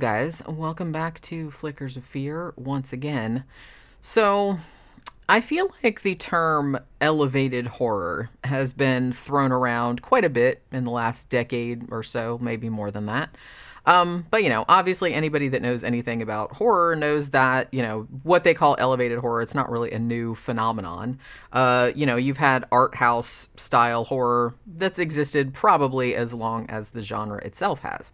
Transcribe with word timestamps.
guys. 0.00 0.42
Welcome 0.48 0.92
back 0.92 1.20
to 1.20 1.50
Flickers 1.50 1.98
of 1.98 2.04
Fear 2.04 2.54
once 2.56 2.90
again. 2.90 3.44
So, 4.00 4.58
I 5.28 5.42
feel 5.42 5.70
like 5.84 6.00
the 6.00 6.14
term 6.14 6.78
elevated 7.02 7.66
horror 7.66 8.30
has 8.42 8.72
been 8.72 9.12
thrown 9.12 9.52
around 9.52 10.00
quite 10.00 10.24
a 10.24 10.30
bit 10.30 10.62
in 10.72 10.84
the 10.84 10.90
last 10.90 11.28
decade 11.28 11.86
or 11.90 12.02
so, 12.02 12.38
maybe 12.40 12.70
more 12.70 12.90
than 12.90 13.06
that. 13.06 13.36
Um, 13.84 14.24
but 14.30 14.42
you 14.42 14.48
know, 14.48 14.64
obviously, 14.70 15.12
anybody 15.12 15.48
that 15.48 15.60
knows 15.60 15.84
anything 15.84 16.22
about 16.22 16.52
horror 16.52 16.96
knows 16.96 17.28
that 17.30 17.68
you 17.70 17.82
know 17.82 18.08
what 18.22 18.42
they 18.42 18.54
call 18.54 18.76
elevated 18.78 19.18
horror. 19.18 19.42
It's 19.42 19.54
not 19.54 19.70
really 19.70 19.90
a 19.92 19.98
new 19.98 20.34
phenomenon. 20.34 21.18
Uh, 21.52 21.90
you 21.94 22.06
know, 22.06 22.16
you've 22.16 22.38
had 22.38 22.64
art 22.72 22.94
house 22.94 23.50
style 23.56 24.04
horror 24.04 24.54
that's 24.78 24.98
existed 24.98 25.52
probably 25.52 26.14
as 26.14 26.32
long 26.32 26.68
as 26.70 26.90
the 26.90 27.02
genre 27.02 27.38
itself 27.44 27.80
has. 27.80 28.10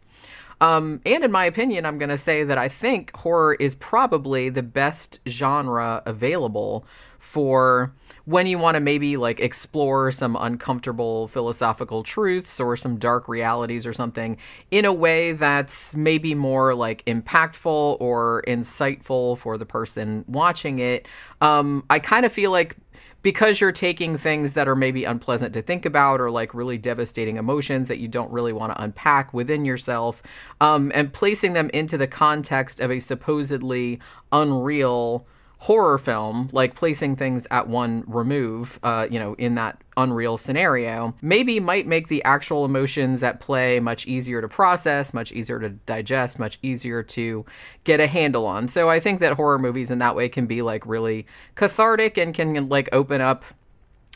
Um, 0.60 1.00
and 1.04 1.24
in 1.24 1.30
my 1.30 1.44
opinion, 1.44 1.84
I'm 1.84 1.98
going 1.98 2.08
to 2.08 2.18
say 2.18 2.44
that 2.44 2.58
I 2.58 2.68
think 2.68 3.14
horror 3.14 3.54
is 3.54 3.74
probably 3.74 4.48
the 4.48 4.62
best 4.62 5.20
genre 5.28 6.02
available 6.06 6.86
for 7.18 7.92
when 8.24 8.46
you 8.46 8.58
want 8.58 8.76
to 8.76 8.80
maybe 8.80 9.16
like 9.16 9.40
explore 9.40 10.10
some 10.10 10.36
uncomfortable 10.36 11.28
philosophical 11.28 12.02
truths 12.02 12.58
or 12.58 12.76
some 12.76 12.96
dark 12.96 13.28
realities 13.28 13.86
or 13.86 13.92
something 13.92 14.36
in 14.70 14.84
a 14.84 14.92
way 14.92 15.32
that's 15.32 15.94
maybe 15.94 16.34
more 16.34 16.74
like 16.74 17.04
impactful 17.04 18.00
or 18.00 18.42
insightful 18.48 19.36
for 19.38 19.58
the 19.58 19.66
person 19.66 20.24
watching 20.26 20.78
it. 20.78 21.06
Um, 21.40 21.84
I 21.90 21.98
kind 21.98 22.24
of 22.24 22.32
feel 22.32 22.50
like 22.50 22.76
because 23.22 23.60
you're 23.60 23.72
taking 23.72 24.16
things 24.16 24.52
that 24.52 24.68
are 24.68 24.76
maybe 24.76 25.04
unpleasant 25.04 25.52
to 25.54 25.62
think 25.62 25.84
about 25.84 26.20
or 26.20 26.30
like 26.30 26.54
really 26.54 26.78
devastating 26.78 27.36
emotions 27.36 27.88
that 27.88 27.98
you 27.98 28.08
don't 28.08 28.30
really 28.30 28.52
want 28.52 28.72
to 28.72 28.82
unpack 28.82 29.34
within 29.34 29.64
yourself 29.64 30.22
um, 30.60 30.92
and 30.94 31.12
placing 31.12 31.52
them 31.52 31.70
into 31.70 31.98
the 31.98 32.06
context 32.06 32.80
of 32.80 32.90
a 32.90 33.00
supposedly 33.00 33.98
unreal 34.32 35.26
horror 35.58 35.98
film, 35.98 36.48
like 36.52 36.74
placing 36.74 37.16
things 37.16 37.46
at 37.50 37.66
one 37.66 38.04
remove, 38.06 38.78
uh, 38.82 39.06
you 39.10 39.18
know, 39.18 39.34
in 39.34 39.54
that 39.54 39.82
unreal 39.96 40.36
scenario, 40.36 41.14
maybe 41.22 41.58
might 41.58 41.86
make 41.86 42.08
the 42.08 42.22
actual 42.24 42.64
emotions 42.64 43.22
at 43.22 43.40
play 43.40 43.80
much 43.80 44.06
easier 44.06 44.42
to 44.42 44.48
process, 44.48 45.14
much 45.14 45.32
easier 45.32 45.58
to 45.58 45.70
digest, 45.70 46.38
much 46.38 46.58
easier 46.62 47.02
to 47.02 47.44
get 47.84 48.00
a 48.00 48.06
handle 48.06 48.44
on. 48.44 48.68
So 48.68 48.90
I 48.90 49.00
think 49.00 49.20
that 49.20 49.32
horror 49.32 49.58
movies 49.58 49.90
in 49.90 49.98
that 49.98 50.14
way 50.14 50.28
can 50.28 50.46
be 50.46 50.60
like 50.60 50.86
really 50.86 51.26
cathartic 51.54 52.18
and 52.18 52.34
can 52.34 52.68
like 52.68 52.90
open 52.92 53.22
up, 53.22 53.42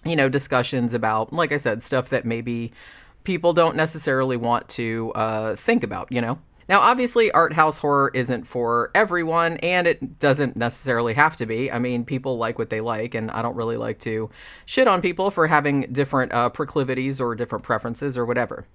you 0.05 0.17
know, 0.17 0.29
discussions 0.29 0.93
about, 0.93 1.33
like 1.33 1.53
I 1.53 1.57
said, 1.57 1.83
stuff 1.83 2.11
that 2.11 2.27
maybe 2.27 2.73
people 3.25 3.55
don't 3.55 3.77
necessarily 3.77 4.37
want 4.37 4.69
to 4.69 5.11
uh, 5.15 5.57
think 5.57 5.83
about, 5.83 6.13
you 6.13 6.21
know? 6.21 6.39
Now, 6.71 6.83
obviously, 6.83 7.33
art 7.33 7.53
house 7.53 7.79
horror 7.79 8.13
isn't 8.15 8.45
for 8.47 8.93
everyone, 8.95 9.57
and 9.57 9.89
it 9.89 10.21
doesn't 10.21 10.55
necessarily 10.55 11.15
have 11.15 11.35
to 11.37 11.47
be. 11.47 11.69
I 11.69 11.81
mean, 11.81 12.05
people 12.05 12.39
like 12.39 12.61
what 12.61 12.71
they 12.71 12.81
like, 12.81 13.17
and 13.17 13.29
I 13.33 13.43
don't 13.43 13.57
really 13.57 13.77
like 13.77 13.99
to 14.01 14.31
shit 14.67 14.87
on 14.87 15.03
people 15.03 15.33
for 15.33 15.49
having 15.49 15.89
different 15.91 16.31
uh, 16.33 16.49
proclivities 16.49 17.21
or 17.21 17.35
different 17.35 17.65
preferences 17.65 18.17
or 18.17 18.25
whatever. 18.25 18.69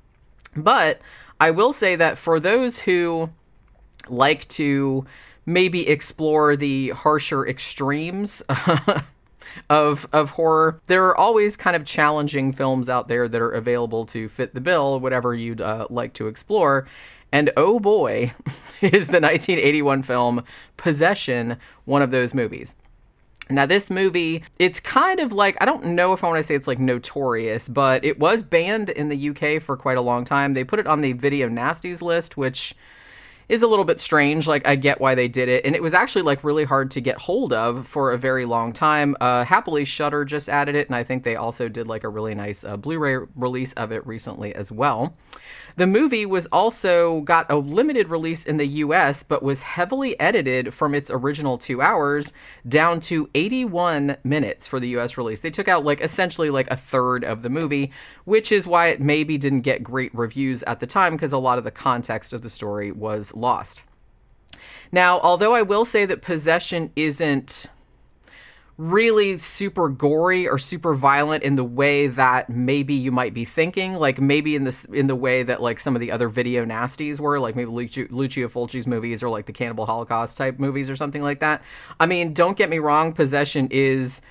But 0.57 0.99
I 1.39 1.51
will 1.51 1.71
say 1.71 1.95
that 1.95 2.17
for 2.17 2.37
those 2.37 2.79
who 2.79 3.29
like 4.09 4.45
to 4.49 5.05
maybe 5.45 5.87
explore 5.87 6.57
the 6.57 6.89
harsher 6.89 7.47
extremes 7.47 8.43
of 9.69 10.07
of 10.11 10.31
horror. 10.31 10.81
There 10.87 11.05
are 11.05 11.17
always 11.17 11.55
kind 11.55 11.75
of 11.75 11.85
challenging 11.85 12.51
films 12.51 12.89
out 12.89 13.07
there 13.07 13.29
that 13.29 13.41
are 13.41 13.51
available 13.51 14.05
to 14.07 14.27
fit 14.27 14.53
the 14.53 14.61
bill, 14.61 14.99
whatever 14.99 15.33
you'd 15.33 15.61
uh, 15.61 15.87
like 15.89 16.13
to 16.15 16.27
explore. 16.27 16.87
And 17.35 17.51
oh 17.57 17.81
boy, 17.81 18.31
is 18.81 19.07
the 19.07 19.19
1981 19.19 20.03
film 20.03 20.41
Possession 20.77 21.57
one 21.83 22.01
of 22.01 22.09
those 22.09 22.33
movies. 22.33 22.73
Now, 23.49 23.65
this 23.65 23.89
movie, 23.89 24.41
it's 24.57 24.79
kind 24.79 25.19
of 25.19 25.33
like, 25.33 25.57
I 25.59 25.65
don't 25.65 25.87
know 25.87 26.13
if 26.13 26.23
I 26.23 26.27
want 26.27 26.37
to 26.37 26.43
say 26.43 26.55
it's 26.55 26.65
like 26.65 26.79
notorious, 26.79 27.67
but 27.67 28.05
it 28.05 28.19
was 28.19 28.41
banned 28.41 28.89
in 28.89 29.09
the 29.09 29.29
UK 29.31 29.61
for 29.61 29.75
quite 29.75 29.97
a 29.97 30.01
long 30.01 30.23
time. 30.23 30.53
They 30.53 30.63
put 30.63 30.79
it 30.79 30.87
on 30.87 31.01
the 31.01 31.11
video 31.11 31.49
nasties 31.49 32.01
list, 32.01 32.37
which 32.37 32.73
is 33.49 33.61
a 33.61 33.67
little 33.67 33.85
bit 33.85 33.99
strange. 33.99 34.47
Like, 34.47 34.67
I 34.67 34.75
get 34.75 34.99
why 34.99 35.15
they 35.15 35.27
did 35.27 35.49
it. 35.49 35.65
And 35.65 35.75
it 35.75 35.83
was 35.83 35.93
actually 35.93 36.23
like 36.23 36.43
really 36.43 36.63
hard 36.63 36.91
to 36.91 37.01
get 37.01 37.17
hold 37.17 37.53
of 37.53 37.87
for 37.87 38.11
a 38.11 38.17
very 38.17 38.45
long 38.45 38.73
time. 38.73 39.15
Uh, 39.21 39.43
happily, 39.43 39.85
Shudder 39.85 40.25
just 40.25 40.49
added 40.49 40.75
it, 40.75 40.87
and 40.87 40.95
I 40.95 41.03
think 41.03 41.23
they 41.23 41.35
also 41.35 41.69
did 41.69 41.87
like 41.87 42.03
a 42.03 42.09
really 42.09 42.35
nice 42.35 42.63
uh, 42.63 42.77
Blu 42.77 42.97
ray 42.97 43.17
release 43.35 43.73
of 43.73 43.91
it 43.91 44.05
recently 44.05 44.53
as 44.55 44.71
well. 44.71 45.15
The 45.77 45.87
movie 45.87 46.25
was 46.25 46.47
also 46.47 47.21
got 47.21 47.51
a 47.51 47.57
limited 47.57 48.07
release 48.07 48.45
in 48.45 48.55
the 48.55 48.65
US, 48.65 49.23
but 49.23 49.43
was 49.43 49.61
heavily 49.61 50.17
edited 50.21 50.73
from 50.73 50.95
its 50.95 51.11
original 51.11 51.57
two 51.57 51.81
hours 51.81 52.31
down 52.67 53.01
to 53.01 53.29
81 53.35 54.15
minutes 54.23 54.67
for 54.67 54.79
the 54.79 54.87
US 54.97 55.17
release. 55.17 55.41
They 55.41 55.49
took 55.49 55.67
out 55.67 55.83
like 55.83 55.99
essentially 55.99 56.49
like 56.49 56.71
a 56.71 56.77
third 56.77 57.25
of 57.25 57.41
the 57.41 57.49
movie, 57.49 57.91
which 58.23 58.53
is 58.53 58.65
why 58.65 58.87
it 58.87 59.01
maybe 59.01 59.37
didn't 59.37 59.61
get 59.61 59.83
great 59.83 60.15
reviews 60.15 60.63
at 60.63 60.79
the 60.79 60.87
time 60.87 61.13
because 61.13 61.33
a 61.33 61.37
lot 61.37 61.57
of 61.57 61.65
the 61.65 61.71
context 61.71 62.31
of 62.31 62.41
the 62.41 62.49
story 62.49 62.93
was 62.93 63.33
lost. 63.35 63.83
Now, 64.91 65.19
although 65.19 65.53
I 65.53 65.61
will 65.61 65.85
say 65.85 66.05
that 66.05 66.21
Possession 66.21 66.91
isn't 66.95 67.67
really 68.77 69.37
super 69.37 69.87
gory 69.87 70.47
or 70.47 70.57
super 70.57 70.95
violent 70.95 71.43
in 71.43 71.55
the 71.55 71.63
way 71.63 72.07
that 72.07 72.49
maybe 72.49 72.93
you 72.93 73.09
might 73.09 73.33
be 73.33 73.45
thinking 73.45 73.93
like 73.93 74.19
maybe 74.19 74.53
in 74.53 74.65
this 74.65 74.83
in 74.85 75.07
the 75.07 75.15
way 75.15 75.43
that 75.43 75.61
like 75.61 75.79
some 75.79 75.95
of 75.95 76.01
the 76.01 76.11
other 76.11 76.27
video 76.27 76.65
nasties 76.65 77.17
were 77.17 77.39
like 77.39 77.55
maybe 77.55 77.71
Lucio, 77.71 78.05
Lucio 78.09 78.49
Fulci's 78.49 78.85
movies 78.85 79.23
or 79.23 79.29
like 79.29 79.45
the 79.45 79.53
Cannibal 79.53 79.85
Holocaust 79.85 80.35
type 80.35 80.59
movies 80.59 80.89
or 80.89 80.97
something 80.97 81.21
like 81.21 81.39
that 81.39 81.61
I 82.01 82.05
mean 82.05 82.33
don't 82.33 82.57
get 82.57 82.69
me 82.69 82.79
wrong 82.79 83.13
possession 83.13 83.69
is 83.71 84.21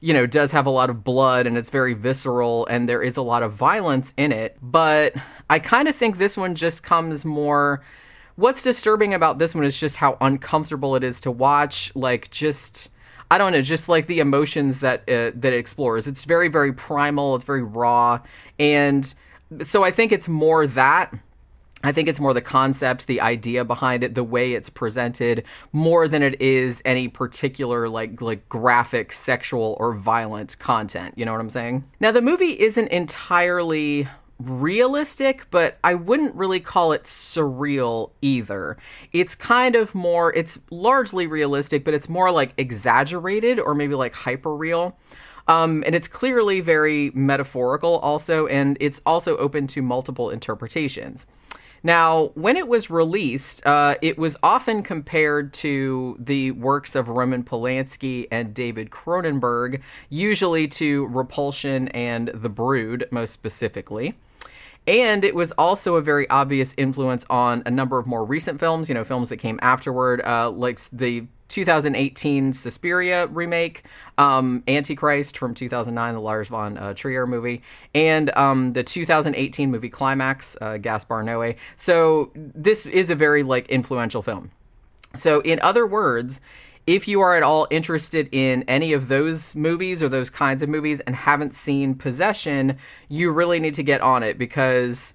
you 0.00 0.12
know 0.12 0.26
does 0.26 0.50
have 0.50 0.66
a 0.66 0.70
lot 0.70 0.90
of 0.90 1.02
blood 1.02 1.46
and 1.46 1.56
it's 1.56 1.70
very 1.70 1.94
visceral 1.94 2.66
and 2.66 2.86
there 2.86 3.02
is 3.02 3.16
a 3.16 3.22
lot 3.22 3.42
of 3.42 3.54
violence 3.54 4.12
in 4.18 4.32
it 4.32 4.58
but 4.60 5.14
I 5.48 5.58
kind 5.58 5.88
of 5.88 5.96
think 5.96 6.18
this 6.18 6.36
one 6.36 6.54
just 6.54 6.82
comes 6.82 7.24
more 7.24 7.82
what's 8.36 8.62
disturbing 8.62 9.14
about 9.14 9.38
this 9.38 9.54
one 9.54 9.64
is 9.64 9.78
just 9.78 9.96
how 9.96 10.16
uncomfortable 10.20 10.96
it 10.96 11.04
is 11.04 11.20
to 11.22 11.30
watch 11.30 11.92
like 11.94 12.30
just 12.30 12.90
I 13.30 13.38
don't 13.38 13.52
know, 13.52 13.62
just 13.62 13.88
like 13.88 14.06
the 14.06 14.20
emotions 14.20 14.80
that 14.80 15.00
uh, 15.08 15.32
that 15.34 15.52
it 15.52 15.54
explores. 15.54 16.06
It's 16.06 16.24
very 16.24 16.48
very 16.48 16.72
primal. 16.72 17.34
It's 17.34 17.44
very 17.44 17.62
raw, 17.62 18.20
and 18.58 19.12
so 19.62 19.82
I 19.82 19.90
think 19.90 20.12
it's 20.12 20.28
more 20.28 20.66
that. 20.68 21.12
I 21.82 21.92
think 21.92 22.08
it's 22.08 22.18
more 22.18 22.32
the 22.32 22.40
concept, 22.40 23.06
the 23.06 23.20
idea 23.20 23.62
behind 23.62 24.04
it, 24.04 24.14
the 24.14 24.24
way 24.24 24.54
it's 24.54 24.70
presented, 24.70 25.44
more 25.72 26.08
than 26.08 26.22
it 26.22 26.40
is 26.40 26.80
any 26.84 27.08
particular 27.08 27.88
like 27.88 28.20
like 28.20 28.48
graphic, 28.48 29.10
sexual, 29.12 29.76
or 29.80 29.94
violent 29.94 30.58
content. 30.58 31.14
You 31.16 31.24
know 31.24 31.32
what 31.32 31.40
I'm 31.40 31.50
saying? 31.50 31.84
Now 32.00 32.10
the 32.10 32.22
movie 32.22 32.58
isn't 32.60 32.88
entirely 32.88 34.06
realistic, 34.38 35.46
but 35.50 35.78
I 35.84 35.94
wouldn't 35.94 36.34
really 36.34 36.60
call 36.60 36.92
it 36.92 37.04
surreal 37.04 38.10
either. 38.20 38.76
It's 39.12 39.34
kind 39.34 39.76
of 39.76 39.94
more, 39.94 40.32
it's 40.34 40.58
largely 40.70 41.26
realistic, 41.26 41.84
but 41.84 41.94
it's 41.94 42.08
more 42.08 42.30
like 42.30 42.52
exaggerated 42.56 43.60
or 43.60 43.74
maybe 43.74 43.94
like 43.94 44.14
hyper 44.14 44.54
real. 44.54 44.96
Um, 45.46 45.84
and 45.86 45.94
it's 45.94 46.08
clearly 46.08 46.60
very 46.60 47.10
metaphorical 47.14 47.98
also, 47.98 48.46
and 48.46 48.76
it's 48.80 49.00
also 49.04 49.36
open 49.36 49.66
to 49.68 49.82
multiple 49.82 50.30
interpretations. 50.30 51.26
Now, 51.86 52.30
when 52.34 52.56
it 52.56 52.66
was 52.66 52.88
released, 52.88 53.64
uh, 53.66 53.96
it 54.00 54.16
was 54.16 54.38
often 54.42 54.82
compared 54.82 55.52
to 55.54 56.16
the 56.18 56.52
works 56.52 56.96
of 56.96 57.08
Roman 57.08 57.44
Polanski 57.44 58.26
and 58.30 58.54
David 58.54 58.90
Cronenberg, 58.90 59.82
usually 60.08 60.66
to 60.68 61.06
Repulsion 61.08 61.88
and 61.88 62.30
The 62.32 62.48
Brood, 62.48 63.06
most 63.10 63.32
specifically. 63.32 64.14
And 64.86 65.24
it 65.24 65.34
was 65.34 65.52
also 65.52 65.94
a 65.94 66.02
very 66.02 66.28
obvious 66.28 66.74
influence 66.76 67.24
on 67.30 67.62
a 67.64 67.70
number 67.70 67.98
of 67.98 68.06
more 68.06 68.24
recent 68.24 68.60
films, 68.60 68.88
you 68.88 68.94
know, 68.94 69.04
films 69.04 69.30
that 69.30 69.38
came 69.38 69.58
afterward, 69.62 70.20
uh, 70.26 70.50
like 70.50 70.80
the 70.92 71.26
2018 71.48 72.52
Suspiria 72.52 73.26
remake, 73.28 73.84
um, 74.18 74.62
Antichrist 74.68 75.38
from 75.38 75.54
2009, 75.54 76.14
the 76.14 76.20
Lars 76.20 76.48
von 76.48 76.76
uh, 76.76 76.92
Trier 76.94 77.26
movie, 77.26 77.62
and 77.94 78.34
um, 78.36 78.72
the 78.72 78.82
2018 78.82 79.70
movie 79.70 79.88
Climax, 79.88 80.56
uh, 80.60 80.76
Gaspar 80.78 81.22
Noé. 81.22 81.56
So 81.76 82.30
this 82.34 82.86
is 82.86 83.10
a 83.10 83.14
very 83.14 83.42
like 83.42 83.68
influential 83.68 84.22
film. 84.22 84.50
So 85.14 85.40
in 85.40 85.60
other 85.60 85.86
words, 85.86 86.40
if 86.86 87.08
you 87.08 87.20
are 87.20 87.36
at 87.36 87.42
all 87.42 87.66
interested 87.70 88.28
in 88.32 88.62
any 88.68 88.92
of 88.92 89.08
those 89.08 89.54
movies 89.54 90.02
or 90.02 90.08
those 90.08 90.30
kinds 90.30 90.62
of 90.62 90.68
movies 90.68 91.00
and 91.00 91.16
haven't 91.16 91.54
seen 91.54 91.94
Possession, 91.94 92.78
you 93.08 93.30
really 93.30 93.58
need 93.58 93.74
to 93.74 93.82
get 93.82 94.00
on 94.00 94.22
it 94.22 94.38
because 94.38 95.14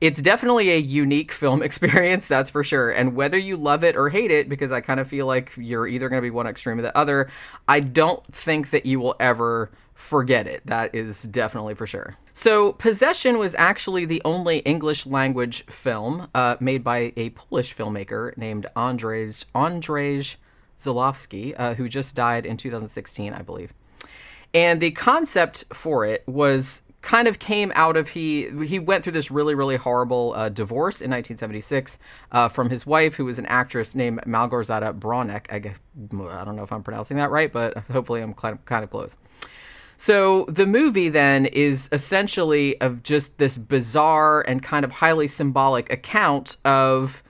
it's 0.00 0.22
definitely 0.22 0.70
a 0.70 0.78
unique 0.78 1.32
film 1.32 1.62
experience, 1.68 2.28
that's 2.28 2.50
for 2.50 2.62
sure. 2.62 2.90
And 2.90 3.16
whether 3.16 3.38
you 3.38 3.56
love 3.56 3.82
it 3.82 3.96
or 3.96 4.08
hate 4.08 4.30
it, 4.30 4.48
because 4.48 4.70
I 4.70 4.80
kind 4.80 5.00
of 5.00 5.08
feel 5.08 5.26
like 5.26 5.52
you're 5.56 5.88
either 5.88 6.08
going 6.08 6.22
to 6.22 6.26
be 6.26 6.30
one 6.30 6.46
extreme 6.46 6.78
or 6.78 6.82
the 6.82 6.96
other, 6.96 7.30
I 7.66 7.80
don't 7.80 8.24
think 8.32 8.70
that 8.70 8.86
you 8.86 9.00
will 9.00 9.16
ever 9.18 9.70
forget 9.94 10.46
it. 10.46 10.62
That 10.66 10.94
is 10.94 11.24
definitely 11.24 11.74
for 11.74 11.86
sure. 11.86 12.14
So, 12.32 12.74
Possession 12.74 13.38
was 13.38 13.56
actually 13.56 14.04
the 14.04 14.22
only 14.24 14.58
English 14.58 15.06
language 15.06 15.66
film 15.66 16.28
uh, 16.36 16.54
made 16.60 16.84
by 16.84 17.12
a 17.16 17.30
Polish 17.30 17.74
filmmaker 17.74 18.36
named 18.36 18.68
Andrzej 18.76 19.44
Andrzej 19.56 20.36
Zulawski, 20.80 21.54
uh, 21.58 21.74
who 21.74 21.88
just 21.88 22.14
died 22.14 22.46
in 22.46 22.56
2016, 22.56 23.32
I 23.32 23.42
believe. 23.42 23.72
And 24.54 24.80
the 24.80 24.90
concept 24.92 25.64
for 25.72 26.04
it 26.04 26.22
was 26.26 26.82
kind 27.00 27.28
of 27.28 27.38
came 27.38 27.70
out 27.74 27.96
of 27.96 28.08
he 28.08 28.50
he 28.66 28.78
went 28.78 29.04
through 29.04 29.12
this 29.12 29.30
really 29.30 29.54
really 29.54 29.76
horrible 29.76 30.32
uh, 30.34 30.48
divorce 30.48 31.00
in 31.00 31.10
1976 31.10 31.98
uh, 32.32 32.48
from 32.48 32.68
his 32.68 32.84
wife 32.84 33.14
who 33.14 33.24
was 33.24 33.38
an 33.38 33.46
actress 33.46 33.94
named 33.94 34.20
Malgorzata 34.26 34.98
Braunek. 34.98 35.46
I, 35.50 35.56
I 35.56 36.44
don't 36.44 36.56
know 36.56 36.64
if 36.64 36.72
I'm 36.72 36.82
pronouncing 36.82 37.16
that 37.18 37.30
right, 37.30 37.52
but 37.52 37.78
hopefully 37.92 38.20
I'm 38.20 38.34
kind 38.34 38.54
of, 38.54 38.64
kind 38.64 38.82
of 38.82 38.90
close. 38.90 39.16
So 39.96 40.44
the 40.48 40.66
movie 40.66 41.08
then 41.08 41.46
is 41.46 41.88
essentially 41.90 42.80
of 42.80 43.02
just 43.02 43.38
this 43.38 43.58
bizarre 43.58 44.42
and 44.42 44.62
kind 44.62 44.84
of 44.84 44.92
highly 44.92 45.26
symbolic 45.26 45.92
account 45.92 46.56
of 46.64 47.22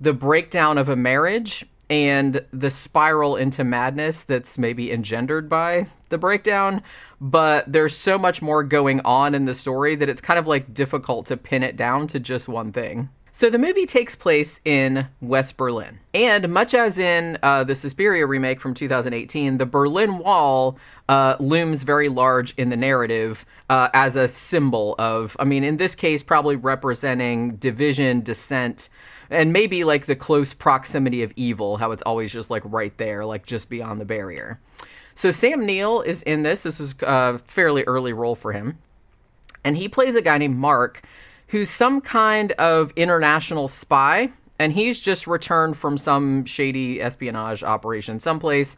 the 0.00 0.12
breakdown 0.12 0.76
of 0.76 0.88
a 0.88 0.96
marriage 0.96 1.64
and 1.88 2.44
the 2.52 2.70
spiral 2.70 3.36
into 3.36 3.64
madness 3.64 4.22
that's 4.24 4.58
maybe 4.58 4.92
engendered 4.92 5.48
by 5.48 5.86
the 6.08 6.18
breakdown 6.18 6.82
but 7.20 7.70
there's 7.70 7.96
so 7.96 8.18
much 8.18 8.42
more 8.42 8.62
going 8.62 9.00
on 9.00 9.34
in 9.34 9.44
the 9.44 9.54
story 9.54 9.94
that 9.94 10.08
it's 10.08 10.20
kind 10.20 10.38
of 10.38 10.46
like 10.46 10.72
difficult 10.74 11.26
to 11.26 11.36
pin 11.36 11.62
it 11.62 11.76
down 11.76 12.06
to 12.06 12.18
just 12.18 12.48
one 12.48 12.72
thing 12.72 13.08
so 13.38 13.50
the 13.50 13.58
movie 13.58 13.84
takes 13.84 14.14
place 14.14 14.62
in 14.64 15.08
West 15.20 15.58
Berlin. 15.58 16.00
And 16.14 16.48
much 16.48 16.72
as 16.72 16.96
in 16.96 17.36
uh, 17.42 17.64
the 17.64 17.74
Suspiria 17.74 18.24
remake 18.24 18.62
from 18.62 18.72
2018, 18.72 19.58
the 19.58 19.66
Berlin 19.66 20.16
Wall 20.16 20.78
uh, 21.10 21.36
looms 21.38 21.82
very 21.82 22.08
large 22.08 22.54
in 22.56 22.70
the 22.70 22.78
narrative 22.78 23.44
uh, 23.68 23.90
as 23.92 24.16
a 24.16 24.26
symbol 24.26 24.94
of, 24.98 25.36
I 25.38 25.44
mean, 25.44 25.64
in 25.64 25.76
this 25.76 25.94
case, 25.94 26.22
probably 26.22 26.56
representing 26.56 27.56
division, 27.56 28.22
dissent, 28.22 28.88
and 29.30 29.52
maybe 29.52 29.84
like 29.84 30.06
the 30.06 30.16
close 30.16 30.54
proximity 30.54 31.22
of 31.22 31.32
evil, 31.36 31.76
how 31.76 31.92
it's 31.92 32.02
always 32.02 32.32
just 32.32 32.50
like 32.50 32.62
right 32.64 32.96
there, 32.98 33.24
like 33.24 33.46
just 33.46 33.68
beyond 33.68 34.00
the 34.00 34.04
barrier. 34.04 34.60
So 35.14 35.30
Sam 35.30 35.64
Neill 35.64 36.02
is 36.02 36.22
in 36.22 36.42
this. 36.42 36.62
This 36.62 36.78
was 36.78 36.94
a 37.02 37.38
fairly 37.40 37.84
early 37.84 38.12
role 38.12 38.34
for 38.34 38.52
him. 38.52 38.78
And 39.64 39.76
he 39.76 39.88
plays 39.88 40.14
a 40.14 40.22
guy 40.22 40.38
named 40.38 40.56
Mark 40.56 41.02
who's 41.48 41.70
some 41.70 42.00
kind 42.00 42.52
of 42.52 42.92
international 42.96 43.68
spy. 43.68 44.30
And 44.58 44.72
he's 44.72 45.00
just 45.00 45.26
returned 45.26 45.76
from 45.76 45.98
some 45.98 46.44
shady 46.44 47.00
espionage 47.00 47.62
operation 47.62 48.18
someplace 48.18 48.76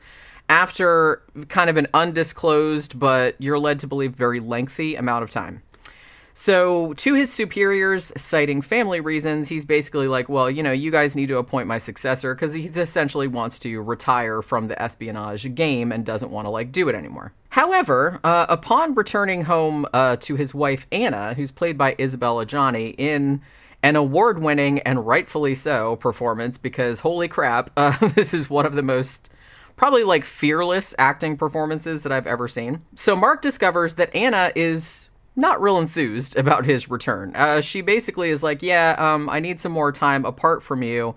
after 0.48 1.22
kind 1.48 1.70
of 1.70 1.76
an 1.76 1.86
undisclosed, 1.94 2.98
but 2.98 3.36
you're 3.38 3.58
led 3.58 3.78
to 3.80 3.86
believe 3.86 4.14
very 4.14 4.40
lengthy 4.40 4.96
amount 4.96 5.22
of 5.22 5.30
time. 5.30 5.62
So, 6.40 6.92
to 6.92 7.14
his 7.14 7.32
superiors, 7.32 8.12
citing 8.16 8.62
family 8.62 9.00
reasons, 9.00 9.48
he's 9.48 9.64
basically 9.64 10.06
like, 10.06 10.28
well, 10.28 10.48
you 10.48 10.62
know, 10.62 10.70
you 10.70 10.92
guys 10.92 11.16
need 11.16 11.26
to 11.26 11.38
appoint 11.38 11.66
my 11.66 11.78
successor 11.78 12.32
because 12.32 12.52
he 12.52 12.66
essentially 12.66 13.26
wants 13.26 13.58
to 13.58 13.82
retire 13.82 14.40
from 14.40 14.68
the 14.68 14.80
espionage 14.80 15.52
game 15.56 15.90
and 15.90 16.06
doesn't 16.06 16.30
want 16.30 16.46
to, 16.46 16.50
like, 16.50 16.70
do 16.70 16.88
it 16.88 16.94
anymore. 16.94 17.32
However, 17.48 18.20
uh, 18.22 18.46
upon 18.48 18.94
returning 18.94 19.42
home 19.42 19.84
uh, 19.92 20.14
to 20.20 20.36
his 20.36 20.54
wife, 20.54 20.86
Anna, 20.92 21.34
who's 21.34 21.50
played 21.50 21.76
by 21.76 21.96
Isabelle 21.98 22.36
Adjani, 22.36 22.94
in 22.96 23.42
an 23.82 23.96
award 23.96 24.38
winning 24.38 24.78
and 24.82 25.04
rightfully 25.04 25.56
so 25.56 25.96
performance, 25.96 26.56
because 26.56 27.00
holy 27.00 27.26
crap, 27.26 27.72
uh, 27.76 28.10
this 28.10 28.32
is 28.32 28.48
one 28.48 28.64
of 28.64 28.76
the 28.76 28.82
most 28.82 29.28
probably 29.74 30.04
like 30.04 30.24
fearless 30.24 30.94
acting 30.98 31.36
performances 31.36 32.02
that 32.02 32.12
I've 32.12 32.28
ever 32.28 32.46
seen. 32.46 32.82
So, 32.94 33.16
Mark 33.16 33.42
discovers 33.42 33.96
that 33.96 34.14
Anna 34.14 34.52
is 34.54 35.07
not 35.38 35.62
real 35.62 35.78
enthused 35.78 36.36
about 36.36 36.66
his 36.66 36.90
return. 36.90 37.34
Uh, 37.34 37.60
she 37.62 37.80
basically 37.80 38.30
is 38.30 38.42
like, 38.42 38.62
Yeah, 38.62 38.94
um, 38.98 39.30
I 39.30 39.40
need 39.40 39.60
some 39.60 39.72
more 39.72 39.92
time 39.92 40.24
apart 40.24 40.62
from 40.62 40.82
you, 40.82 41.14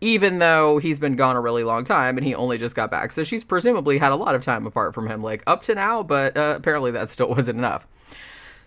even 0.00 0.38
though 0.38 0.78
he's 0.78 0.98
been 0.98 1.16
gone 1.16 1.36
a 1.36 1.40
really 1.40 1.64
long 1.64 1.84
time 1.84 2.16
and 2.16 2.26
he 2.26 2.34
only 2.34 2.56
just 2.56 2.74
got 2.74 2.90
back. 2.90 3.12
So 3.12 3.24
she's 3.24 3.44
presumably 3.44 3.98
had 3.98 4.12
a 4.12 4.16
lot 4.16 4.34
of 4.34 4.42
time 4.42 4.66
apart 4.66 4.94
from 4.94 5.08
him, 5.08 5.22
like 5.22 5.42
up 5.46 5.62
to 5.64 5.74
now, 5.74 6.02
but 6.02 6.36
uh, 6.36 6.54
apparently 6.56 6.90
that 6.92 7.10
still 7.10 7.28
wasn't 7.34 7.58
enough. 7.58 7.86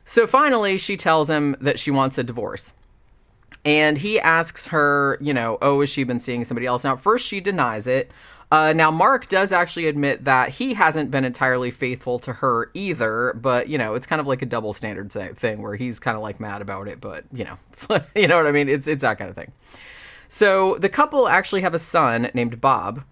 So 0.06 0.26
finally, 0.26 0.78
she 0.78 0.96
tells 0.96 1.30
him 1.30 1.56
that 1.60 1.80
she 1.80 1.92
wants 1.92 2.18
a 2.18 2.24
divorce. 2.24 2.72
And 3.66 3.98
he 3.98 4.20
asks 4.22 4.68
her, 4.68 5.18
you 5.20 5.34
know, 5.34 5.58
oh, 5.62 5.82
has 5.82 5.90
she 5.90 6.06
been 6.06 6.22
seeing 6.22 6.46
somebody 6.46 6.66
else? 6.66 6.86
Now, 6.86 6.96
first, 6.96 7.26
she 7.26 7.42
denies 7.42 7.88
it. 7.88 8.12
Uh, 8.50 8.72
now, 8.72 8.90
Mark 8.90 9.28
does 9.28 9.52
actually 9.52 9.88
admit 9.88 10.24
that 10.24 10.50
he 10.50 10.74
hasn't 10.74 11.12
been 11.12 11.26
entirely 11.26 11.70
faithful 11.70 12.18
to 12.20 12.32
her 12.32 12.72
either, 12.74 13.34
but 13.42 13.68
you 13.68 13.78
know, 13.78 13.94
it's 13.94 14.08
kind 14.08 14.22
of 14.22 14.28
like 14.28 14.42
a 14.42 14.46
double 14.46 14.72
standard 14.72 15.12
thing 15.38 15.62
where 15.62 15.76
he's 15.76 16.00
kind 16.00 16.16
of 16.16 16.24
like 16.24 16.40
mad 16.40 16.62
about 16.62 16.88
it, 16.88 17.02
but 17.02 17.26
you 17.34 17.44
know, 17.44 17.58
you 18.16 18.28
know 18.28 18.38
what 18.38 18.48
I 18.48 18.52
mean? 18.52 18.70
It's 18.70 18.88
it's 18.88 19.02
that 19.02 19.18
kind 19.18 19.30
of 19.30 19.36
thing. 19.36 19.52
So 20.30 20.78
the 20.80 20.90
couple 20.90 21.28
actually 21.28 21.62
have 21.62 21.74
a 21.74 21.80
son 21.80 22.30
named 22.34 22.62
Bob, 22.62 23.04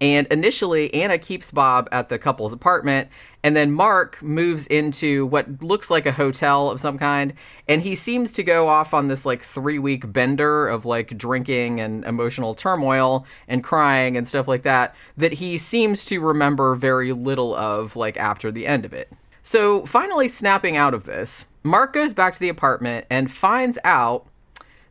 and 0.00 0.26
initially, 0.28 0.92
Anna 0.94 1.18
keeps 1.18 1.50
Bob 1.50 1.86
at 1.92 2.08
the 2.08 2.18
couple's 2.18 2.54
apartment, 2.54 3.08
and 3.42 3.54
then 3.54 3.70
Mark 3.70 4.20
moves 4.22 4.66
into 4.68 5.26
what 5.26 5.62
looks 5.62 5.90
like 5.90 6.06
a 6.06 6.12
hotel 6.12 6.70
of 6.70 6.80
some 6.80 6.98
kind, 6.98 7.34
and 7.68 7.82
he 7.82 7.94
seems 7.94 8.32
to 8.32 8.42
go 8.42 8.68
off 8.68 8.94
on 8.94 9.08
this 9.08 9.26
like 9.26 9.42
three 9.42 9.78
week 9.78 10.10
bender 10.10 10.68
of 10.68 10.86
like 10.86 11.18
drinking 11.18 11.80
and 11.80 12.04
emotional 12.06 12.54
turmoil 12.54 13.26
and 13.46 13.62
crying 13.62 14.16
and 14.16 14.26
stuff 14.26 14.48
like 14.48 14.62
that, 14.62 14.94
that 15.18 15.34
he 15.34 15.58
seems 15.58 16.06
to 16.06 16.18
remember 16.20 16.74
very 16.74 17.12
little 17.12 17.54
of 17.54 17.94
like 17.94 18.16
after 18.16 18.50
the 18.50 18.66
end 18.66 18.86
of 18.86 18.94
it. 18.94 19.12
So, 19.42 19.84
finally, 19.84 20.28
snapping 20.28 20.76
out 20.76 20.94
of 20.94 21.04
this, 21.04 21.44
Mark 21.62 21.92
goes 21.92 22.14
back 22.14 22.32
to 22.32 22.40
the 22.40 22.48
apartment 22.48 23.06
and 23.10 23.30
finds 23.30 23.78
out 23.84 24.26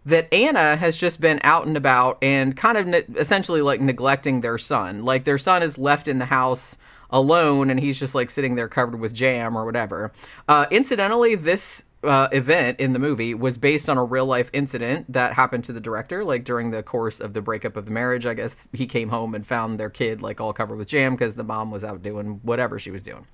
that 0.05 0.33
Anna 0.33 0.75
has 0.75 0.97
just 0.97 1.19
been 1.19 1.39
out 1.43 1.67
and 1.67 1.77
about 1.77 2.17
and 2.21 2.55
kind 2.55 2.77
of 2.77 2.87
ne- 2.87 3.05
essentially 3.17 3.61
like 3.61 3.81
neglecting 3.81 4.41
their 4.41 4.57
son. 4.57 5.03
Like 5.03 5.25
their 5.25 5.37
son 5.37 5.63
is 5.63 5.77
left 5.77 6.07
in 6.07 6.19
the 6.19 6.25
house 6.25 6.77
alone 7.09 7.69
and 7.69 7.79
he's 7.79 7.99
just 7.99 8.15
like 8.15 8.29
sitting 8.29 8.55
there 8.55 8.67
covered 8.67 8.99
with 8.99 9.13
jam 9.13 9.57
or 9.57 9.65
whatever. 9.65 10.11
Uh, 10.47 10.65
incidentally, 10.71 11.35
this 11.35 11.83
uh, 12.03 12.29
event 12.31 12.79
in 12.79 12.93
the 12.93 12.99
movie 12.99 13.33
was 13.33 13.57
based 13.57 13.89
on 13.89 13.97
a 13.97 14.03
real 14.03 14.25
life 14.25 14.49
incident 14.53 15.11
that 15.11 15.33
happened 15.33 15.63
to 15.65 15.73
the 15.73 15.81
director. 15.81 16.23
Like 16.23 16.43
during 16.43 16.71
the 16.71 16.83
course 16.83 17.19
of 17.19 17.33
the 17.33 17.41
breakup 17.41 17.75
of 17.75 17.85
the 17.85 17.91
marriage, 17.91 18.25
I 18.25 18.33
guess 18.33 18.67
he 18.71 18.85
came 18.85 19.09
home 19.09 19.35
and 19.35 19.45
found 19.45 19.79
their 19.79 19.89
kid 19.89 20.21
like 20.21 20.39
all 20.39 20.53
covered 20.53 20.77
with 20.77 20.87
jam 20.87 21.15
because 21.15 21.35
the 21.35 21.43
mom 21.43 21.71
was 21.71 21.83
out 21.83 22.01
doing 22.01 22.39
whatever 22.43 22.79
she 22.79 22.91
was 22.91 23.03
doing. 23.03 23.25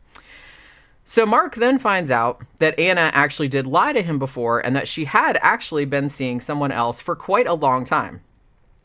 So 1.08 1.24
Mark 1.26 1.56
then 1.56 1.78
finds 1.78 2.10
out 2.10 2.42
that 2.58 2.78
Anna 2.80 3.12
actually 3.14 3.48
did 3.48 3.68
lie 3.68 3.94
to 3.94 4.02
him 4.02 4.18
before 4.18 4.60
and 4.60 4.76
that 4.76 4.88
she 4.88 5.06
had 5.06 5.38
actually 5.42 5.86
been 5.86 6.10
seeing 6.10 6.42
someone 6.42 6.72
else 6.72 7.00
for 7.00 7.16
quite 7.16 7.46
a 7.46 7.54
long 7.54 7.86
time. 7.86 8.22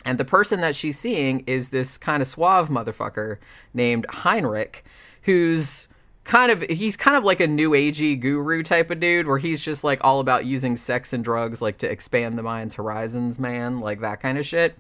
And 0.04 0.18
the 0.18 0.24
person 0.24 0.60
that 0.60 0.76
she's 0.76 0.98
seeing 0.98 1.42
is 1.46 1.70
this 1.70 1.96
kind 1.96 2.20
of 2.20 2.28
suave 2.28 2.68
motherfucker 2.68 3.38
named 3.72 4.04
Heinrich, 4.10 4.84
who's 5.22 5.88
kind 6.24 6.52
of 6.52 6.62
he's 6.68 6.96
kind 6.96 7.16
of 7.16 7.24
like 7.24 7.40
a 7.40 7.46
new 7.46 7.70
agey 7.70 8.20
guru 8.20 8.62
type 8.62 8.90
of 8.90 9.00
dude 9.00 9.26
where 9.26 9.38
he's 9.38 9.64
just 9.64 9.82
like 9.82 9.98
all 10.02 10.20
about 10.20 10.44
using 10.44 10.76
sex 10.76 11.14
and 11.14 11.24
drugs 11.24 11.62
like 11.62 11.78
to 11.78 11.90
expand 11.90 12.36
the 12.36 12.42
mind's 12.42 12.74
horizons, 12.74 13.38
man, 13.38 13.80
like 13.80 14.00
that 14.00 14.20
kind 14.20 14.36
of 14.36 14.44
shit. 14.44 14.78